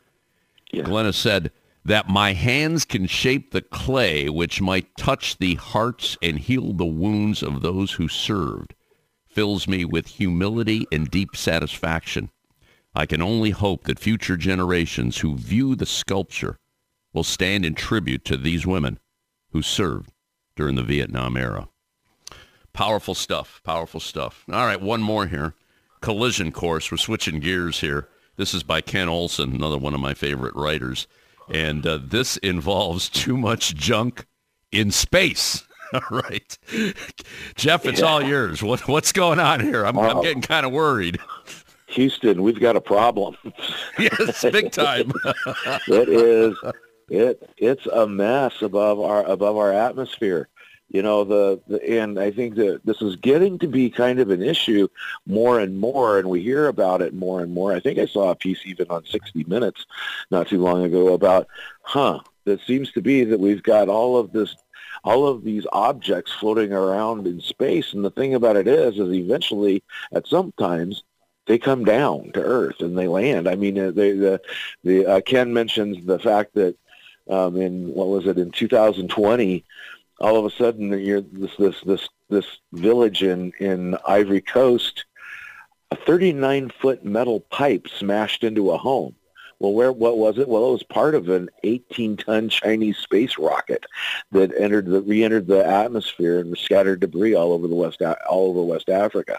[0.72, 0.82] Yeah.
[0.82, 1.50] Glenna said,
[1.84, 6.86] that my hands can shape the clay which might touch the hearts and heal the
[6.86, 8.74] wounds of those who served
[9.26, 12.30] fills me with humility and deep satisfaction.
[12.94, 16.56] I can only hope that future generations who view the sculpture
[17.12, 18.98] will stand in tribute to these women
[19.50, 20.12] who served
[20.56, 21.68] during the Vietnam era.
[22.72, 23.60] Powerful stuff.
[23.64, 24.44] Powerful stuff.
[24.52, 25.54] All right, one more here.
[26.00, 26.90] Collision Course.
[26.90, 28.08] We're switching gears here.
[28.36, 31.06] This is by Ken Olson, another one of my favorite writers.
[31.48, 34.26] And uh, this involves too much junk
[34.72, 35.64] in space.
[35.92, 36.58] All right.
[37.54, 38.06] Jeff, it's yeah.
[38.06, 38.62] all yours.
[38.62, 39.84] What, what's going on here?
[39.84, 41.20] I'm, I'm getting kind of worried.
[41.88, 43.36] Houston, we've got a problem.
[43.98, 45.12] yes, big time.
[45.86, 46.56] it is
[47.08, 50.48] it it's a mess above our above our atmosphere
[50.88, 54.30] you know the, the and i think that this is getting to be kind of
[54.30, 54.88] an issue
[55.26, 58.30] more and more and we hear about it more and more i think i saw
[58.30, 59.86] a piece even on 60 minutes
[60.30, 61.46] not too long ago about
[61.82, 64.54] huh that seems to be that we've got all of this
[65.02, 69.12] all of these objects floating around in space and the thing about it is is
[69.12, 71.02] eventually at some times
[71.46, 73.48] they come down to Earth and they land.
[73.48, 74.40] I mean, uh, the
[74.82, 76.76] the uh, Ken mentions the fact that
[77.28, 79.64] um, in what was it in 2020
[80.20, 85.04] all of a sudden you're this this this this village in in Ivory Coast
[85.90, 89.14] a 39 foot metal pipe smashed into a home.
[89.58, 90.48] Well where what was it?
[90.48, 93.84] Well it was part of an 18 ton Chinese space rocket
[94.32, 98.62] that entered the re-entered the atmosphere and scattered debris all over the west all over
[98.62, 99.38] West Africa.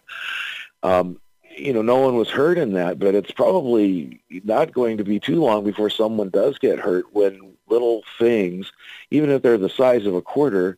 [0.84, 1.20] Um,
[1.58, 5.22] you know, no one was hurt in that, but it's probably not going to be
[5.22, 8.72] too long before someone does get hurt when little things,
[9.12, 10.78] even if they're the size of a quarter,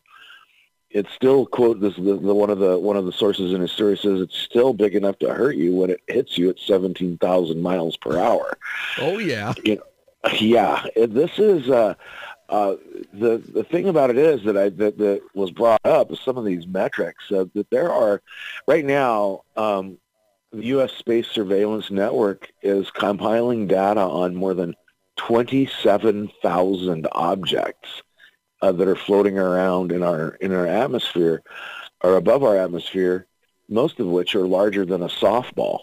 [0.90, 3.72] it's still quote this the, the, one of the one of the sources in his
[3.72, 7.18] story says it's still big enough to hurt you when it hits you at seventeen
[7.18, 8.56] thousand miles per hour.
[8.98, 9.82] Oh yeah, you know,
[10.40, 10.86] yeah.
[10.96, 11.94] This is uh,
[12.48, 12.76] uh,
[13.12, 16.38] the the thing about it is that I that, that was brought up is some
[16.38, 18.22] of these metrics uh, that there are
[18.66, 19.42] right now.
[19.56, 19.98] Um,
[20.50, 20.92] the U.S.
[20.92, 24.74] Space Surveillance Network is compiling data on more than
[25.18, 28.02] 27,000 objects
[28.62, 31.42] uh, that are floating around in our in our atmosphere
[32.00, 33.26] or above our atmosphere,
[33.68, 35.80] most of which are larger than a softball.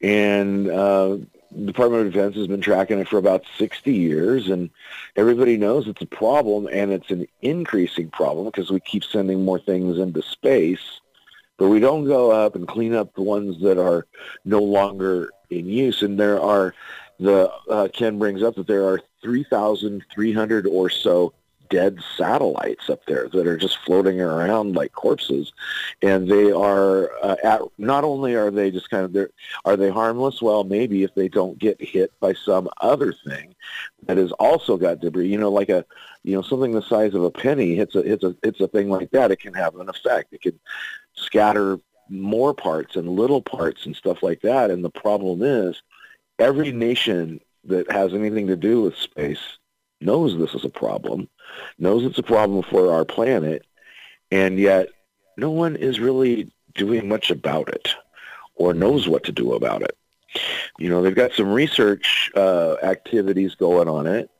[0.00, 1.18] And uh,
[1.50, 4.70] the Department of Defense has been tracking it for about 60 years, and
[5.16, 9.58] everybody knows it's a problem, and it's an increasing problem because we keep sending more
[9.58, 11.00] things into space,
[11.56, 14.06] but we don't go up and clean up the ones that are
[14.44, 16.02] no longer in use.
[16.02, 16.74] And there are
[17.18, 21.32] the uh, Ken brings up that there are 3,300 or so
[21.68, 25.52] dead satellites up there that are just floating around like corpses,
[26.02, 27.60] and they are uh, at.
[27.78, 29.30] Not only are they just kind of
[29.64, 30.40] are they harmless?
[30.40, 33.54] Well, maybe if they don't get hit by some other thing
[34.06, 35.28] that has also got debris.
[35.28, 35.84] You know, like a
[36.22, 38.88] you know something the size of a penny hits a hits a hits a thing
[38.88, 39.30] like that.
[39.30, 40.32] It can have an effect.
[40.32, 40.58] It can
[41.14, 41.78] scatter
[42.10, 44.70] more parts and little parts and stuff like that.
[44.70, 45.82] And the problem is,
[46.38, 49.58] every nation that has anything to do with space
[50.00, 51.28] knows this is a problem,
[51.78, 53.66] knows it's a problem for our planet,
[54.30, 54.88] and yet
[55.36, 57.94] no one is really doing much about it
[58.54, 59.96] or knows what to do about it.
[60.78, 64.30] You know, they've got some research uh, activities going on it,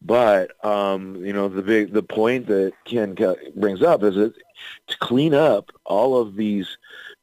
[0.00, 3.16] but um, you know, the big the point that Ken
[3.54, 4.34] brings up is that
[4.88, 6.78] to clean up all of these,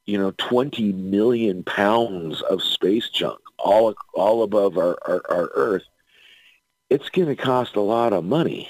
[0.06, 5.84] you know, 20 million pounds of space junk all all above our, our, our Earth,
[6.89, 8.70] it's going to cost a lot of money.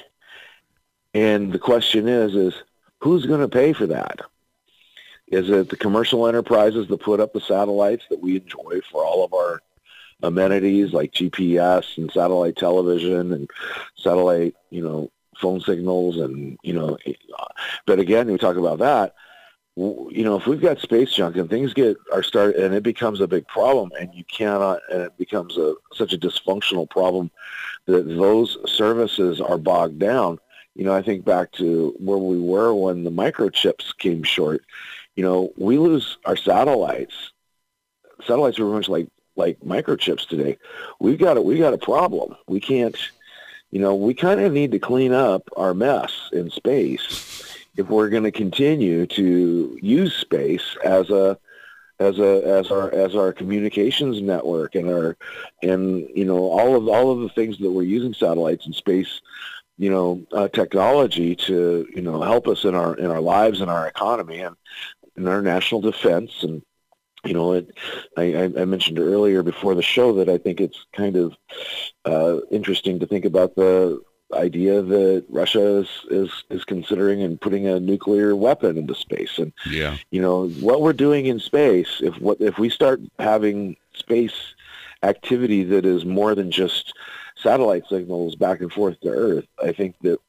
[1.13, 2.53] And the question is, is
[2.99, 4.19] who's going to pay for that?
[5.27, 9.23] Is it the commercial enterprises that put up the satellites that we enjoy for all
[9.23, 9.61] of our
[10.23, 13.49] amenities like GPS and satellite television and
[13.95, 16.97] satellite, you know, phone signals and, you know,
[17.85, 19.15] but again, we talk about that,
[19.79, 23.21] you know, if we've got space junk and things get are start and it becomes
[23.21, 27.31] a big problem and you cannot and it becomes a such a dysfunctional problem
[27.85, 30.37] that those services are bogged down.
[30.75, 34.65] You know, I think back to where we were when the microchips came short.
[35.15, 37.31] You know, we lose our satellites.
[38.21, 39.07] Satellites are much like
[39.37, 40.57] like microchips today.
[40.99, 42.35] We've got a we got a problem.
[42.47, 42.97] We can't.
[43.71, 47.48] You know, we kind of need to clean up our mess in space
[47.79, 51.39] if we're going to continue to use space as a
[51.99, 55.15] as a as our as our communications network and our
[55.63, 59.21] and you know all of all of the things that we're using satellites and space
[59.77, 63.71] you know uh, technology to you know help us in our in our lives and
[63.71, 64.57] our economy and
[65.15, 66.61] in our national defense and
[67.23, 67.69] you know it,
[68.17, 71.37] I, I mentioned earlier before the show that I think it's kind of
[72.03, 74.01] uh, interesting to think about the
[74.33, 79.37] idea that Russia is, is is considering and putting a nuclear weapon into space.
[79.37, 81.99] And yeah, you know what we're doing in space.
[82.01, 84.53] If what if we start having space
[85.03, 86.93] activity that is more than just
[87.35, 90.19] satellite signals back and forth to Earth, I think that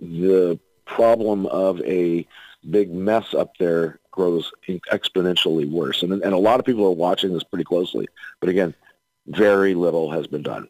[0.00, 2.26] the problem of a
[2.70, 6.02] big mess up there grows exponentially worse.
[6.02, 8.08] And and a lot of people are watching this pretty closely.
[8.40, 8.74] But again,
[9.26, 10.68] very little has been done.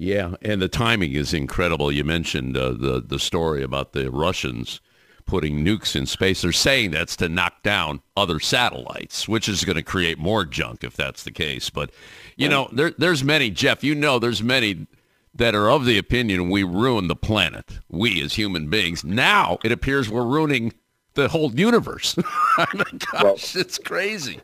[0.00, 1.92] Yeah, and the timing is incredible.
[1.92, 4.80] You mentioned uh, the the story about the Russians
[5.26, 6.40] putting nukes in space.
[6.40, 10.84] They're saying that's to knock down other satellites, which is going to create more junk
[10.84, 11.68] if that's the case.
[11.68, 11.90] But
[12.36, 13.84] you know, there, there's many, Jeff.
[13.84, 14.86] You know, there's many
[15.34, 17.80] that are of the opinion we ruin the planet.
[17.90, 19.04] We as human beings.
[19.04, 20.72] Now it appears we're ruining
[21.12, 22.16] the whole universe.
[22.56, 24.40] I mean, gosh, well, it's crazy.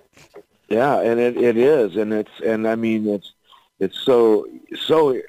[0.68, 3.32] Yeah, and it, it is, and it's and I mean it's
[3.78, 4.46] it's so
[4.80, 5.20] so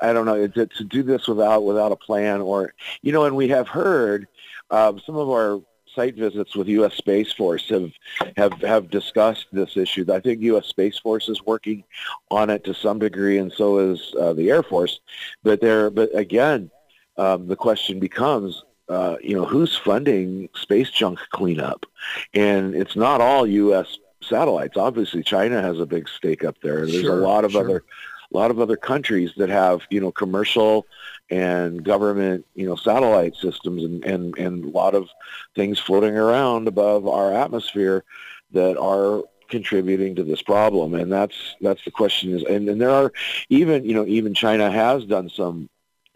[0.00, 3.36] I don't know to, to do this without without a plan or you know and
[3.36, 4.28] we have heard
[4.70, 5.60] um, some of our
[5.94, 6.94] site visits with U.S.
[6.94, 7.92] Space Force have
[8.36, 10.06] have have discussed this issue.
[10.12, 10.66] I think U.S.
[10.66, 11.84] Space Force is working
[12.30, 15.00] on it to some degree, and so is uh, the Air Force.
[15.42, 16.70] But there, but again,
[17.16, 21.84] um, the question becomes, uh, you know, who's funding space junk cleanup?
[22.32, 24.76] And it's not all U.S satellites.
[24.76, 26.86] Obviously, China has a big stake up there.
[26.86, 27.64] There's sure, a lot of sure.
[27.64, 27.84] other
[28.32, 30.86] a lot of other countries that have you know commercial
[31.30, 35.08] and government you know satellite systems and and and a lot of
[35.54, 38.04] things floating around above our atmosphere
[38.52, 42.90] that are contributing to this problem and that's that's the question is and, and there
[42.90, 43.12] are
[43.50, 45.68] even you know even China has done some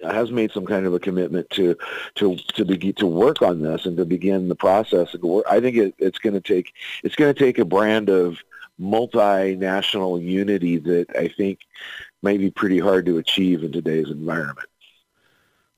[0.03, 1.77] has made some kind of a commitment to
[2.17, 5.15] to to begin to work on this and to begin the process.
[5.49, 6.73] I think it, it's going to take
[7.03, 8.39] it's going to take a brand of
[8.81, 11.61] multinational unity that I think
[12.23, 14.69] might be pretty hard to achieve in today's environment.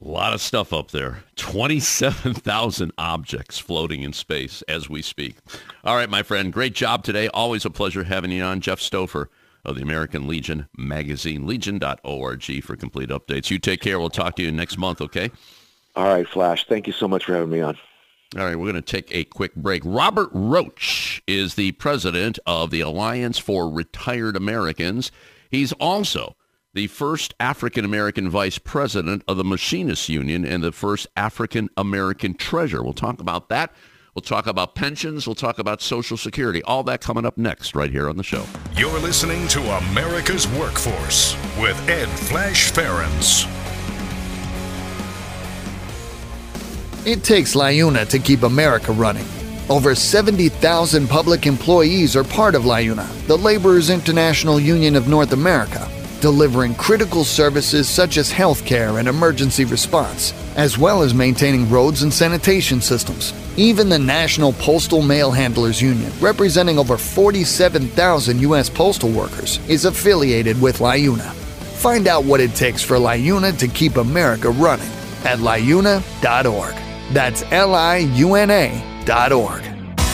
[0.00, 1.24] A lot of stuff up there.
[1.34, 5.38] 27,000 objects floating in space as we speak.
[5.82, 6.52] All right, my friend.
[6.52, 7.26] Great job today.
[7.28, 8.60] Always a pleasure having you on.
[8.60, 9.26] Jeff Stoffer
[9.68, 13.50] of the American Legion magazine, legion.org for complete updates.
[13.50, 14.00] You take care.
[14.00, 15.30] We'll talk to you next month, okay?
[15.94, 16.66] All right, Flash.
[16.66, 17.76] Thank you so much for having me on.
[18.36, 19.82] All right, we're going to take a quick break.
[19.84, 25.10] Robert Roach is the president of the Alliance for Retired Americans.
[25.50, 26.36] He's also
[26.74, 32.34] the first African American vice president of the Machinists Union and the first African American
[32.34, 32.82] treasurer.
[32.82, 33.72] We'll talk about that
[34.18, 35.28] We'll talk about pensions.
[35.28, 36.60] We'll talk about Social Security.
[36.64, 38.44] All that coming up next right here on the show.
[38.74, 43.46] You're listening to America's Workforce with Ed Flash Ferenc.
[47.06, 49.24] It takes LIUNA to keep America running.
[49.70, 55.87] Over 70,000 public employees are part of LIUNA, the Laborers International Union of North America,
[56.20, 62.12] delivering critical services such as healthcare and emergency response, as well as maintaining roads and
[62.12, 63.32] sanitation systems.
[63.56, 68.70] Even the National Postal Mail Handlers Union, representing over 47,000 U.S.
[68.70, 71.32] postal workers, is affiliated with LIUNA.
[71.78, 74.88] Find out what it takes for LIUNA to keep America running
[75.24, 76.74] at liuna.org.
[77.12, 79.67] That's L I U N A.org.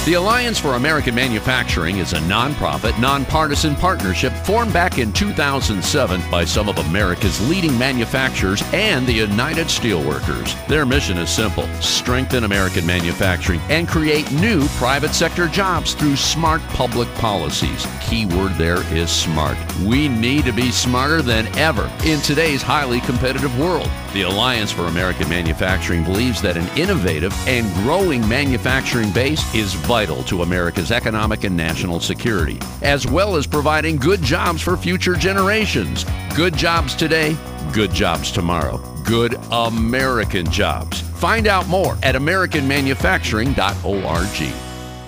[0.04, 6.44] The Alliance for American Manufacturing is a nonprofit, nonpartisan partnership formed back in 2007 by
[6.44, 10.66] some of America's leading manufacturers and the United Steelworkers.
[10.66, 16.60] Their mission is simple strengthen American manufacturing and create new private sector jobs through smart
[16.74, 17.86] public policies.
[18.02, 19.56] Key word there is smart.
[19.84, 23.88] We need to be smarter than ever in today's highly competitive world.
[24.12, 29.93] The Alliance for American Manufacturing believes that an innovative and growing manufacturing base is vital
[29.94, 36.04] to America's economic and national security, as well as providing good jobs for future generations.
[36.34, 37.36] Good jobs today,
[37.72, 38.78] good jobs tomorrow.
[39.04, 41.00] Good American jobs.
[41.00, 44.63] Find out more at AmericanManufacturing.org.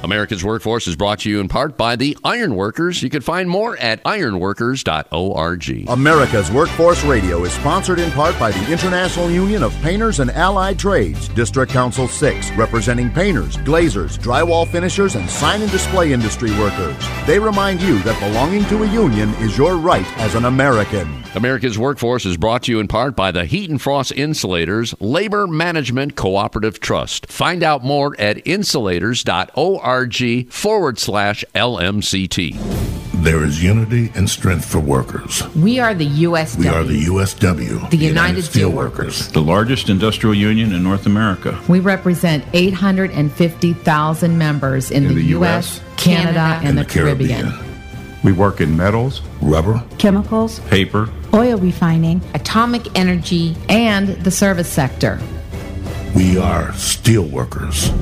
[0.06, 3.02] America's Workforce is brought to you in part by the Ironworkers.
[3.02, 5.88] You can find more at ironworkers.org.
[5.88, 10.78] America's Workforce Radio is sponsored in part by the International Union of Painters and Allied
[10.78, 16.96] Trades, District Council 6, representing painters, glazers, drywall finishers, and sign and display industry workers.
[17.26, 21.24] They remind you that belonging to a union is your right as an American.
[21.34, 25.48] America's Workforce is brought to you in part by the Heat and Frost Insulators Labor
[25.48, 27.26] Management Cooperative Trust.
[27.26, 29.95] Find out more at insulators.org
[30.50, 32.96] forward slash LMCT.
[33.22, 35.42] There is unity and strength for workers.
[35.56, 36.58] We are the USW.
[36.58, 37.90] We are the USW.
[37.90, 39.32] The, United, Steelworkers.
[39.32, 41.58] The largest industrial union in North America.
[41.66, 46.88] We represent 850,000 members in, In the, the U.S., US, Canada, and, and the, the
[46.90, 47.50] Caribbean.
[47.50, 48.22] Caribbean.
[48.22, 55.18] We work in metals, Rubber, chemicals, paper, oil refining, Atomic energy and the service sector.
[56.14, 57.92] we are steelworkers,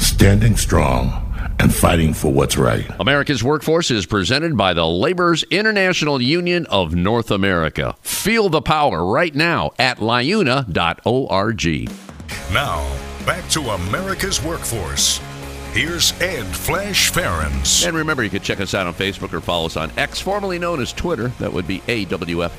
[0.00, 1.25] standing strong
[1.58, 2.86] and fighting for what's right.
[3.00, 7.94] America's Workforce is presented by the Laborers International Union of North America.
[8.02, 10.66] Feel the power right now at liuna.org.
[12.52, 15.20] Now, back to America's Workforce.
[15.72, 17.86] Here's Ed Flash Ferenc.
[17.86, 20.58] And remember, you can check us out on Facebook or follow us on X, formerly
[20.58, 21.28] known as Twitter.
[21.38, 22.52] That would be AWF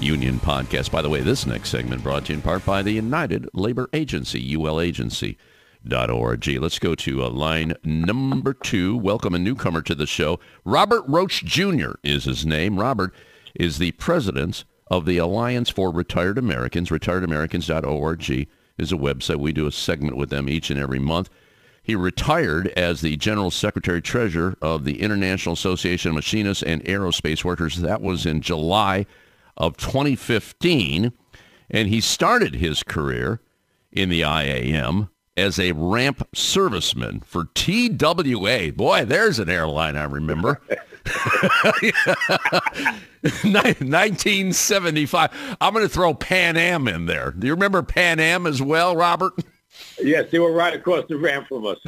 [0.00, 0.90] Union Podcast.
[0.90, 3.88] By the way, this next segment brought to you in part by the United Labor
[3.92, 5.38] Agency, UL Agency,
[5.86, 6.48] ulagency.org.
[6.60, 8.96] Let's go to uh, line number two.
[8.96, 10.38] Welcome a newcomer to the show.
[10.64, 11.92] Robert Roach Jr.
[12.02, 12.78] is his name.
[12.78, 13.14] Robert
[13.54, 16.90] is the president of the Alliance for Retired Americans.
[16.90, 19.36] RetiredAmericans.org is a website.
[19.36, 21.30] We do a segment with them each and every month.
[21.82, 27.44] He retired as the General Secretary Treasurer of the International Association of Machinists and Aerospace
[27.44, 27.76] Workers.
[27.76, 29.06] That was in July
[29.56, 31.12] of 2015.
[31.70, 33.40] And he started his career
[33.92, 38.72] in the IAM as a ramp serviceman for TWA.
[38.72, 40.60] Boy, there's an airline I remember.
[43.42, 45.56] 1975.
[45.60, 47.32] I'm going to throw Pan Am in there.
[47.32, 49.32] Do you remember Pan Am as well, Robert?
[50.02, 51.78] Yes, they were right across the ramp from us.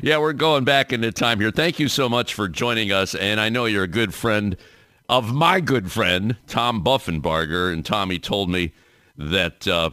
[0.02, 1.50] yeah, we're going back into time here.
[1.50, 3.14] Thank you so much for joining us.
[3.14, 4.56] And I know you're a good friend
[5.08, 7.72] of my good friend, Tom Buffenbarger.
[7.72, 8.72] And Tommy told me
[9.16, 9.90] that uh,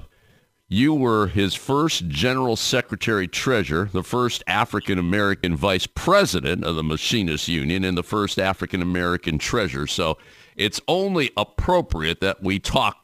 [0.67, 7.47] you were his first General Secretary Treasurer, the first African-American Vice President of the Machinists
[7.47, 9.85] Union, and the first African-American Treasurer.
[9.85, 10.17] So
[10.55, 12.97] it's only appropriate that we talk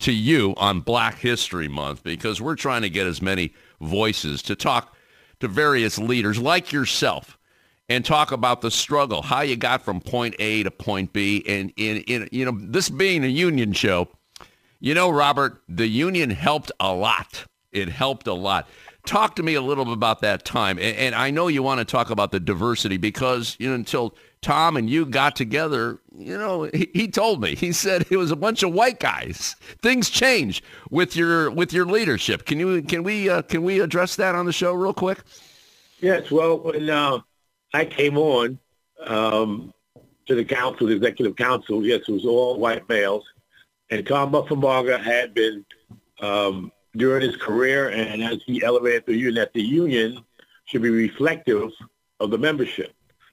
[0.00, 4.54] to you on Black History Month because we're trying to get as many voices to
[4.54, 4.94] talk
[5.40, 7.38] to various leaders like yourself
[7.88, 11.42] and talk about the struggle, how you got from point A to point B.
[11.46, 14.08] And in, in you know, this being a union show,
[14.80, 17.44] you know, Robert, the union helped a lot.
[17.72, 18.68] It helped a lot.
[19.04, 20.78] Talk to me a little bit about that time.
[20.78, 24.16] And, and I know you want to talk about the diversity because, you know, until
[24.42, 28.30] Tom and you got together, you know, he, he told me, he said it was
[28.30, 29.54] a bunch of white guys.
[29.82, 32.46] Things change with your with your leadership.
[32.46, 35.18] Can you can we uh, can we address that on the show real quick?
[36.00, 37.20] Yes, well, when uh,
[37.72, 38.58] I came on
[39.06, 39.72] um,
[40.26, 43.24] to the council, the executive council, yes, it was all white males.
[43.90, 45.64] And Tom Buffenbarger had been,
[46.20, 50.24] um, during his career and as he elevated the union, that the union
[50.64, 51.70] should be reflective
[52.20, 52.92] of the membership.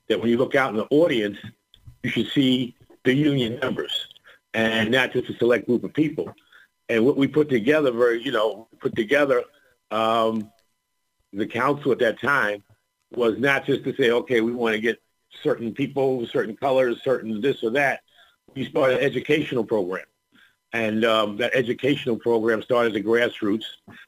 [0.10, 1.38] That when you look out in the audience,
[2.04, 4.08] you should see the union members
[4.54, 6.34] and not just a select group of people.
[6.90, 9.44] And what we put together, very, you know, put together
[9.92, 10.52] um,
[11.32, 12.64] the council at that time
[13.16, 15.02] was not just to say, okay, we want to get
[15.42, 18.02] certain people, certain colors, certain this or that.
[18.56, 20.06] We started an educational program.
[20.74, 23.66] And um, that educational program started at the grassroots.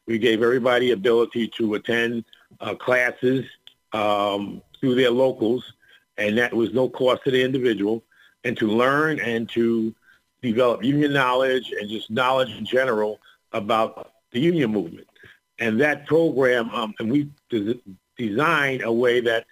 [0.07, 2.25] We gave everybody ability to attend
[2.59, 3.45] uh, classes
[3.93, 5.73] um, through their locals,
[6.17, 8.03] and that was no cost to the individual,
[8.43, 9.93] and to learn and to
[10.41, 13.19] develop union knowledge and just knowledge in general
[13.53, 15.07] about the union movement.
[15.59, 17.79] And that program, um, and we des-
[18.17, 19.45] designed a way that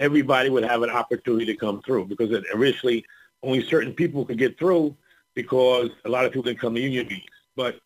[0.00, 3.04] everybody would have an opportunity to come through because initially
[3.42, 4.96] only certain people could get through
[5.34, 7.28] because a lot of people didn't come to union meetings.
[7.56, 7.80] But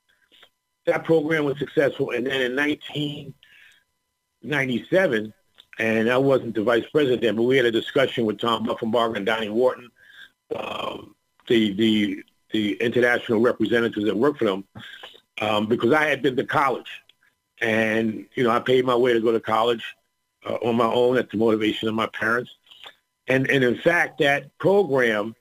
[0.86, 2.10] that program was successful.
[2.10, 5.34] And then in 1997,
[5.78, 9.26] and I wasn't the vice president, but we had a discussion with Tom Buffenbarger and
[9.26, 9.90] Donnie Wharton,
[10.54, 11.14] um,
[11.48, 12.22] the, the,
[12.52, 14.64] the international representatives that work for them,
[15.40, 17.02] um, because I had been to college.
[17.60, 19.82] And, you know, I paid my way to go to college
[20.48, 22.50] uh, on my own at the motivation of my parents.
[23.28, 25.34] And, and in fact, that program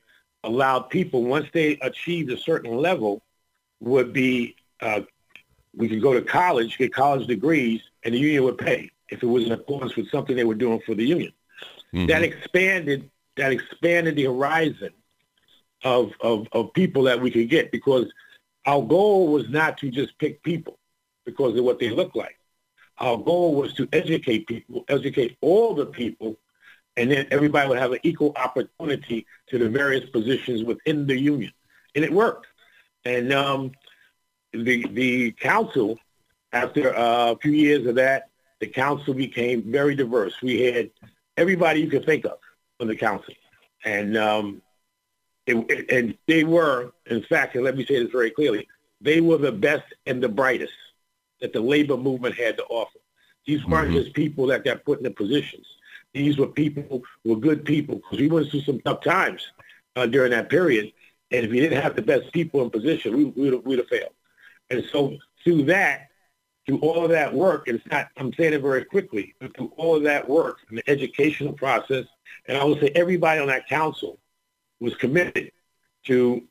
[0.46, 3.22] allowed people, once they achieved a certain level,
[3.82, 5.02] would be, uh,
[5.76, 9.28] we could go to college, get college degrees, and the union would pay if it
[9.28, 11.34] was in accordance with something they were doing for the union.
[11.94, 12.08] Mm-hmm.
[12.08, 14.92] That expanded, that expanded the horizon
[15.84, 18.12] of, of, of people that we could get because
[18.66, 20.80] our goal was not to just pick people
[21.26, 22.38] because of what they look like.
[22.98, 26.38] Our goal was to educate people, educate all the people,
[26.98, 31.52] and then everybody would have an equal opportunity to the various positions within the union.
[31.94, 32.48] And it worked.
[33.04, 33.72] And um,
[34.52, 35.98] the, the council,
[36.54, 38.30] after a few years of that,
[38.60, 40.42] the council became very diverse.
[40.42, 40.90] We had
[41.38, 42.38] everybody you could think of
[42.80, 43.34] on the council.
[43.84, 44.62] And um,
[45.46, 48.68] it, it, and they were, in fact, and let me say this very clearly,
[49.02, 50.74] they were the best and the brightest
[51.42, 52.98] that the labor movement had to offer.
[53.46, 53.98] These weren't mm-hmm.
[54.00, 55.68] just people that got put in the positions.
[56.16, 59.52] These were people were good people because we went through some tough times
[59.98, 60.94] uh, during that period.
[61.32, 63.90] And if you didn't have the best people in position, we, we would, we'd have
[63.90, 64.14] failed.
[64.70, 66.08] And so through that,
[66.66, 69.74] through all of that work, and it's not, I'm saying it very quickly, but through
[69.76, 72.06] all of that work and the educational process,
[72.48, 74.18] and I would say everybody on that council
[74.80, 75.52] was committed
[76.06, 76.44] to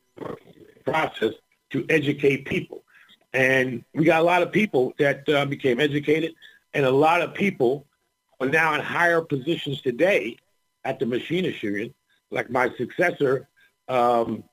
[0.85, 1.33] process
[1.71, 2.83] to educate people.
[3.33, 6.35] And we got a lot of people that uh, became educated,
[6.75, 7.87] and a lot of people
[8.39, 10.37] are now in higher positions today
[10.83, 11.93] at the machinist union,
[12.31, 13.47] like my successor
[13.87, 14.43] um,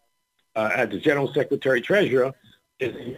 [0.55, 2.33] uh, as the general secretary treasurer
[2.79, 3.17] is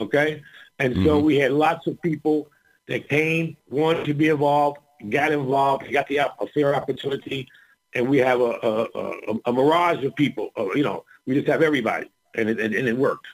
[0.00, 0.42] okay.
[0.78, 1.04] And mm-hmm.
[1.04, 2.50] so we had lots of people
[2.86, 4.78] that came, wanted to be involved,
[5.10, 7.48] got involved, got the a fair opportunity,
[7.94, 10.50] and we have a, a, a, a mirage of people.
[10.56, 13.26] Uh, you know, we just have everybody, and it, and, and it worked.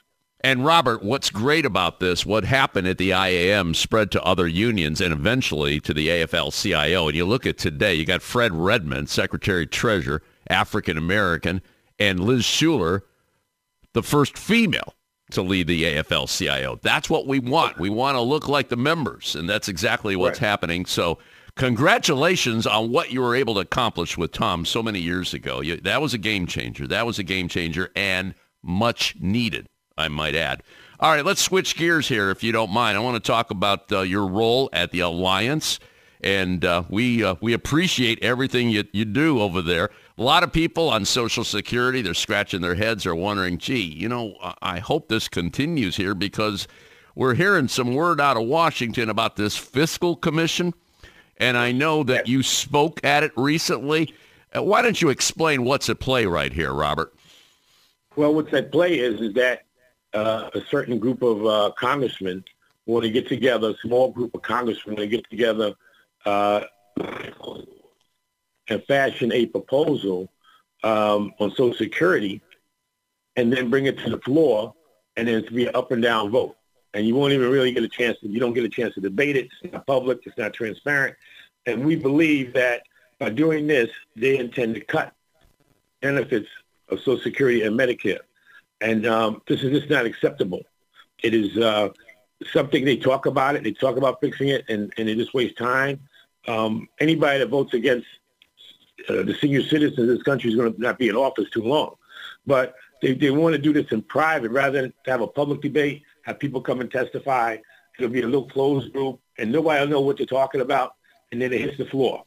[0.45, 5.01] And Robert, what's great about this, what happened at the IAM spread to other unions
[5.01, 7.07] and eventually to the AFL-CIO.
[7.07, 11.63] And you look at today, you got Fred Redmond, Secretary Treasurer, African American,
[11.97, 13.01] and Liz Shuler,
[13.93, 14.93] the first female
[15.31, 16.79] to lead the AFL-CIO.
[16.83, 17.79] That's what we want.
[17.79, 20.47] We want to look like the members, and that's exactly what's right.
[20.47, 20.85] happening.
[20.85, 21.17] So
[21.55, 25.61] congratulations on what you were able to accomplish with Tom so many years ago.
[25.61, 26.85] You, that was a game changer.
[26.85, 29.69] That was a game changer and much needed.
[29.97, 30.63] I might add.
[30.99, 32.97] All right, let's switch gears here, if you don't mind.
[32.97, 35.79] I want to talk about uh, your role at the Alliance,
[36.21, 39.89] and uh, we uh, we appreciate everything you, you do over there.
[40.17, 44.07] A lot of people on Social Security, they're scratching their heads, are wondering, gee, you
[44.07, 46.67] know, I hope this continues here because
[47.13, 50.73] we're hearing some word out of Washington about this fiscal commission,
[51.37, 54.13] and I know that you spoke at it recently.
[54.55, 57.13] Uh, why don't you explain what's at play right here, Robert?
[58.15, 59.64] Well, what's at play is, is that
[60.15, 62.43] uh, a certain group of uh, congressmen
[62.85, 65.73] want to get together, a small group of congressmen to get together
[66.25, 66.61] uh,
[68.67, 70.29] and fashion a proposal
[70.83, 72.41] um, on Social Security
[73.35, 74.73] and then bring it to the floor
[75.17, 76.55] and then to be an up and down vote.
[76.93, 79.01] And you won't even really get a chance to, you don't get a chance to
[79.01, 79.49] debate it.
[79.61, 80.19] It's not public.
[80.25, 81.15] It's not transparent.
[81.65, 82.83] And we believe that
[83.19, 85.13] by doing this, they intend to cut
[86.01, 86.47] benefits
[86.89, 88.19] of Social Security and Medicare.
[88.81, 90.61] And um, this is just not acceptable.
[91.23, 91.89] It is uh,
[92.51, 93.63] something they talk about it.
[93.63, 95.99] They talk about fixing it, and, and they just waste time.
[96.47, 98.07] Um, anybody that votes against
[99.09, 101.63] uh, the senior citizens of this country is going to not be in office too
[101.63, 101.95] long.
[102.45, 106.03] But they, they want to do this in private rather than have a public debate,
[106.23, 107.57] have people come and testify.
[107.97, 110.95] It'll be a little closed group, and nobody will know what they're talking about.
[111.31, 112.23] And then it hits the floor,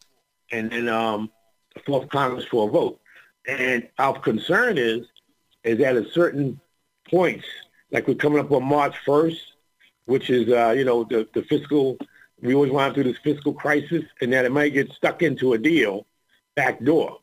[0.51, 1.30] and then um,
[1.74, 3.01] the floor of Congress for a vote.
[3.46, 5.07] And our concern is
[5.68, 6.60] is at a certain
[7.08, 7.44] points
[7.90, 9.40] like we're coming up on March 1st,
[10.06, 11.96] which is, uh, you know, the, the fiscal,
[12.40, 15.58] we always want through this fiscal crisis and that it might get stuck into a
[15.58, 16.06] deal
[16.54, 17.18] back door.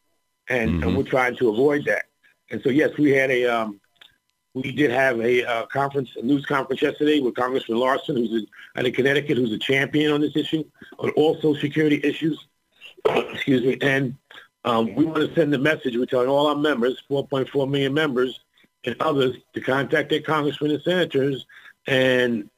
[0.48, 0.84] And, Mm-hmm.
[0.84, 2.06] and we're trying to avoid that.
[2.52, 3.80] And so, yes, we had a, um,
[4.54, 8.48] we did have a uh, conference, a news conference yesterday with Congressman Larson, who's in,
[8.76, 10.64] out of Connecticut, who's a champion on this issue,
[11.00, 12.40] on all social security issues.
[13.10, 13.78] Excuse me.
[13.82, 14.16] And
[14.66, 15.96] um, we want to send the message.
[15.96, 18.40] We're telling all our members, 4.4 million members,
[18.84, 21.46] and others to contact their congressmen and senators
[21.88, 22.50] and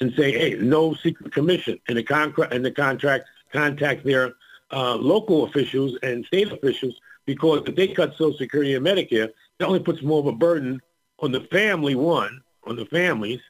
[0.00, 4.34] and say, hey, no secret commission, and the contract and the contract contact their
[4.72, 9.66] uh, local officials and state officials because if they cut Social Security and Medicare, that
[9.66, 10.82] only puts more of a burden
[11.20, 13.40] on the family, one, on the families,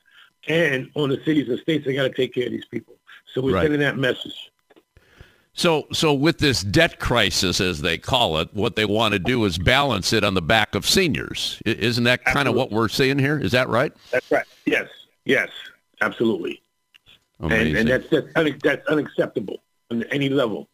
[0.47, 1.85] and on the cities and states.
[1.85, 2.95] They got to take care of these people.
[3.33, 3.62] So we're Right.
[3.62, 4.53] sending that message.
[5.55, 9.45] So, so with this debt crisis, as they call it, what they want to do
[9.45, 11.63] is balance it on the back of seniors.
[11.65, 13.39] Isn't that kind of what we're seeing here?
[13.39, 13.93] Is that right?
[14.11, 14.45] That's right.
[14.67, 14.89] Yes,
[15.25, 15.49] yes,
[16.01, 16.61] absolutely.
[17.39, 17.77] And, Amazing.
[17.77, 20.69] and that's that's, une- that's unacceptable on any level.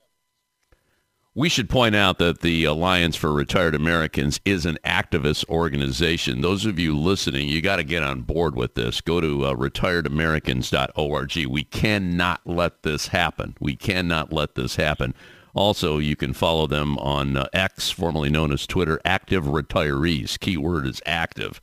[1.32, 6.40] We should point out that the Alliance for Retired Americans is an activist organization.
[6.40, 9.00] Those of you listening, you got to get on board with this.
[9.00, 11.46] Go to uh, retiredameriCans.org.
[11.48, 13.56] We cannot let this happen.
[13.60, 15.14] We cannot let this happen.
[15.54, 20.36] Also, you can follow them on uh, X, formerly known as Twitter, Active Retirees.
[20.36, 21.60] Keyword is active.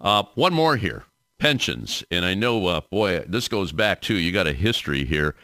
[0.00, 1.06] Uh, one more here,
[1.40, 5.34] pensions, and I know, uh, boy, this goes back to you got a history here.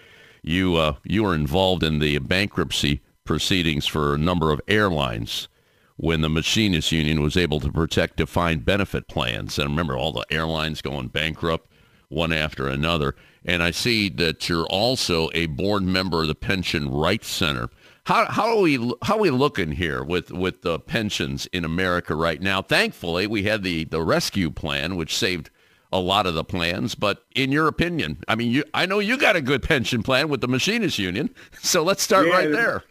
[0.42, 5.48] You uh, you were involved in the bankruptcy proceedings for a number of airlines
[5.96, 9.58] when the machinists union was able to protect defined benefit plans.
[9.58, 11.70] And remember all the airlines going bankrupt
[12.08, 13.14] one after another.
[13.44, 17.70] And I see that you're also a board member of the Pension Rights Center.
[18.04, 22.16] How, how are we how are we looking here with with the pensions in America
[22.16, 22.60] right now?
[22.60, 25.50] Thankfully, we had the the rescue plan, which saved
[25.92, 26.96] a lot of the plans.
[26.96, 30.28] But in your opinion, I mean, you I know you got a good pension plan
[30.28, 31.30] with the machinists union,
[31.62, 32.82] so let's start Yeah, right there.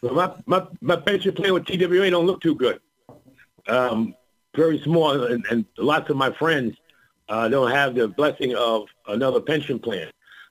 [0.00, 2.80] But my, my, my pension plan with TWA don't look too good.
[3.66, 4.14] Um,
[4.54, 6.76] very small, and, and lots of my friends
[7.28, 10.08] uh, don't have the blessing of another pension plan.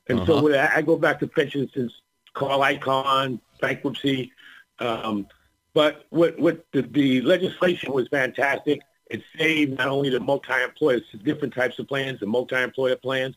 [0.09, 0.43] And so Uh-huh.
[0.43, 1.91] when I, I go back to pensions since
[2.33, 4.31] Carl Icahn, bankruptcy.
[4.79, 5.27] Um,
[5.73, 8.81] but what, what the, the legislation was fantastic.
[9.09, 13.35] It saved not only the multi-employers, different types of plans, the multi-employer plans.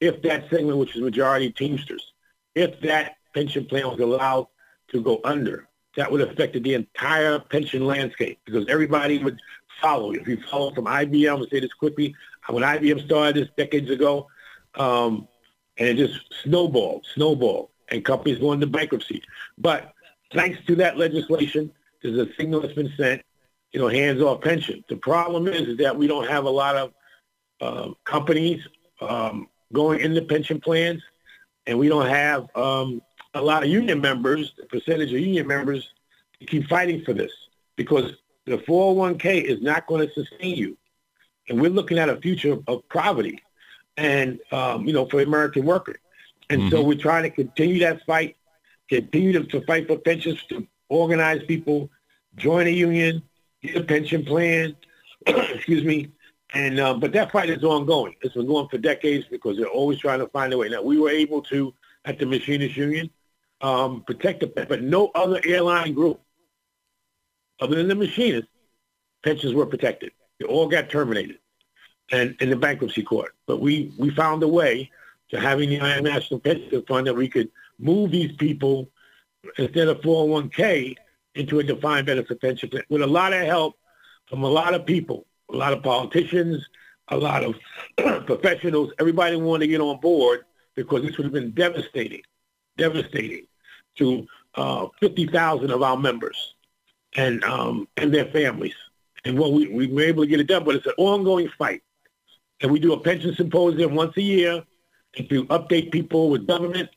[0.00, 2.12] If that segment, which is majority Teamsters,
[2.54, 4.48] if that pension plan was allowed
[4.90, 9.38] to go under, that would have affected the entire pension landscape because everybody would
[9.80, 10.12] follow.
[10.12, 12.14] If you follow from IBM, I'll say this quickly,
[12.48, 14.28] when IBM started this decades ago,
[14.74, 15.26] um,
[15.78, 19.22] and it just snowballed, snowballed, and companies go into bankruptcy.
[19.58, 19.92] But
[20.32, 21.72] thanks to that legislation,
[22.02, 23.22] there's a signal that's been sent,
[23.72, 24.84] you know, hands off pension.
[24.88, 26.92] The problem is, is that we don't have a lot of
[27.60, 28.66] uh, companies
[29.00, 31.02] um, going into pension plans,
[31.66, 33.00] and we don't have um,
[33.34, 35.92] a lot of union members, the percentage of union members,
[36.46, 37.32] keep fighting for this
[37.76, 38.12] because
[38.46, 40.76] the 401k is not going to sustain you.
[41.48, 43.42] And we're looking at a future of poverty
[43.96, 45.98] and, um, you know, for American workers.
[46.48, 48.36] And so we're trying to continue that fight,
[48.88, 51.88] continue to, to fight for pensions, to organize people,
[52.36, 53.22] join a union,
[53.62, 54.76] get a pension plan,
[55.26, 56.10] excuse me.
[56.52, 58.16] And uh, but that fight is ongoing.
[58.22, 60.68] It's been going for decades because they're always trying to find a way.
[60.68, 61.72] Now we were able to
[62.04, 63.08] at the Machinists Union
[63.60, 66.20] um, protect the but no other airline group
[67.60, 68.48] other than the machinists
[69.22, 70.12] pensions were protected.
[70.38, 71.38] They all got terminated
[72.10, 73.34] and in the bankruptcy court.
[73.46, 74.90] But we we found a way
[75.30, 78.90] to having the National Pension Fund that we could move these people
[79.58, 80.96] instead of 401k
[81.34, 83.76] into a defined benefit pension plan with a lot of help
[84.26, 86.66] from a lot of people, a lot of politicians,
[87.08, 87.54] a lot of
[88.26, 88.92] professionals.
[88.98, 90.44] Everybody wanted to get on board
[90.74, 92.22] because this would have been devastating,
[92.80, 93.46] devastating
[93.98, 96.54] to uh, 50,000 of our members
[97.16, 98.74] and um, and their families.
[99.24, 101.82] And what we, we were able to get it done, but it's an ongoing fight.
[102.60, 104.64] And we do a pension symposium once a year
[105.16, 106.88] to update people with government,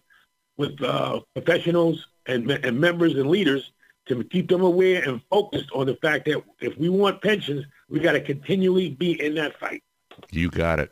[0.57, 3.71] with uh, professionals and, and members and leaders
[4.07, 7.99] to keep them aware and focused on the fact that if we want pensions, we
[7.99, 9.83] got to continually be in that fight.
[10.31, 10.91] You got it.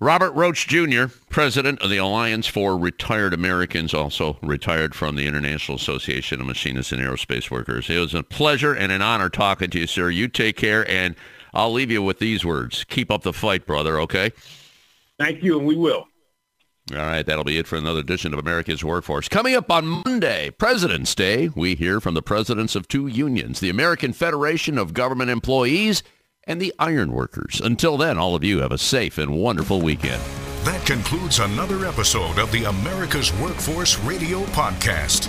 [0.00, 5.76] Robert Roach Jr., president of the Alliance for Retired Americans, also retired from the International
[5.76, 7.90] Association of Machinists and Aerospace Workers.
[7.90, 10.08] It was a pleasure and an honor talking to you, sir.
[10.08, 11.16] You take care, and
[11.52, 12.84] I'll leave you with these words.
[12.84, 14.30] Keep up the fight, brother, okay?
[15.18, 16.06] Thank you, and we will.
[16.92, 19.28] All right, that'll be it for another edition of America's Workforce.
[19.28, 23.68] Coming up on Monday, President's Day, we hear from the presidents of two unions, the
[23.68, 26.04] American Federation of Government Employees
[26.48, 27.60] and the iron workers.
[27.62, 30.20] Until then, all of you have a safe and wonderful weekend.
[30.64, 35.26] That concludes another episode of the America's Workforce Radio Podcast.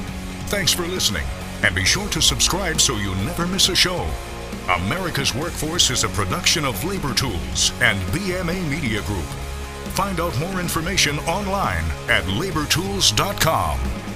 [0.47, 1.25] Thanks for listening,
[1.61, 4.09] and be sure to subscribe so you never miss a show.
[4.67, 9.25] America's Workforce is a production of Labor Tools and BMA Media Group.
[9.95, 14.08] Find out more information online at labortools.com.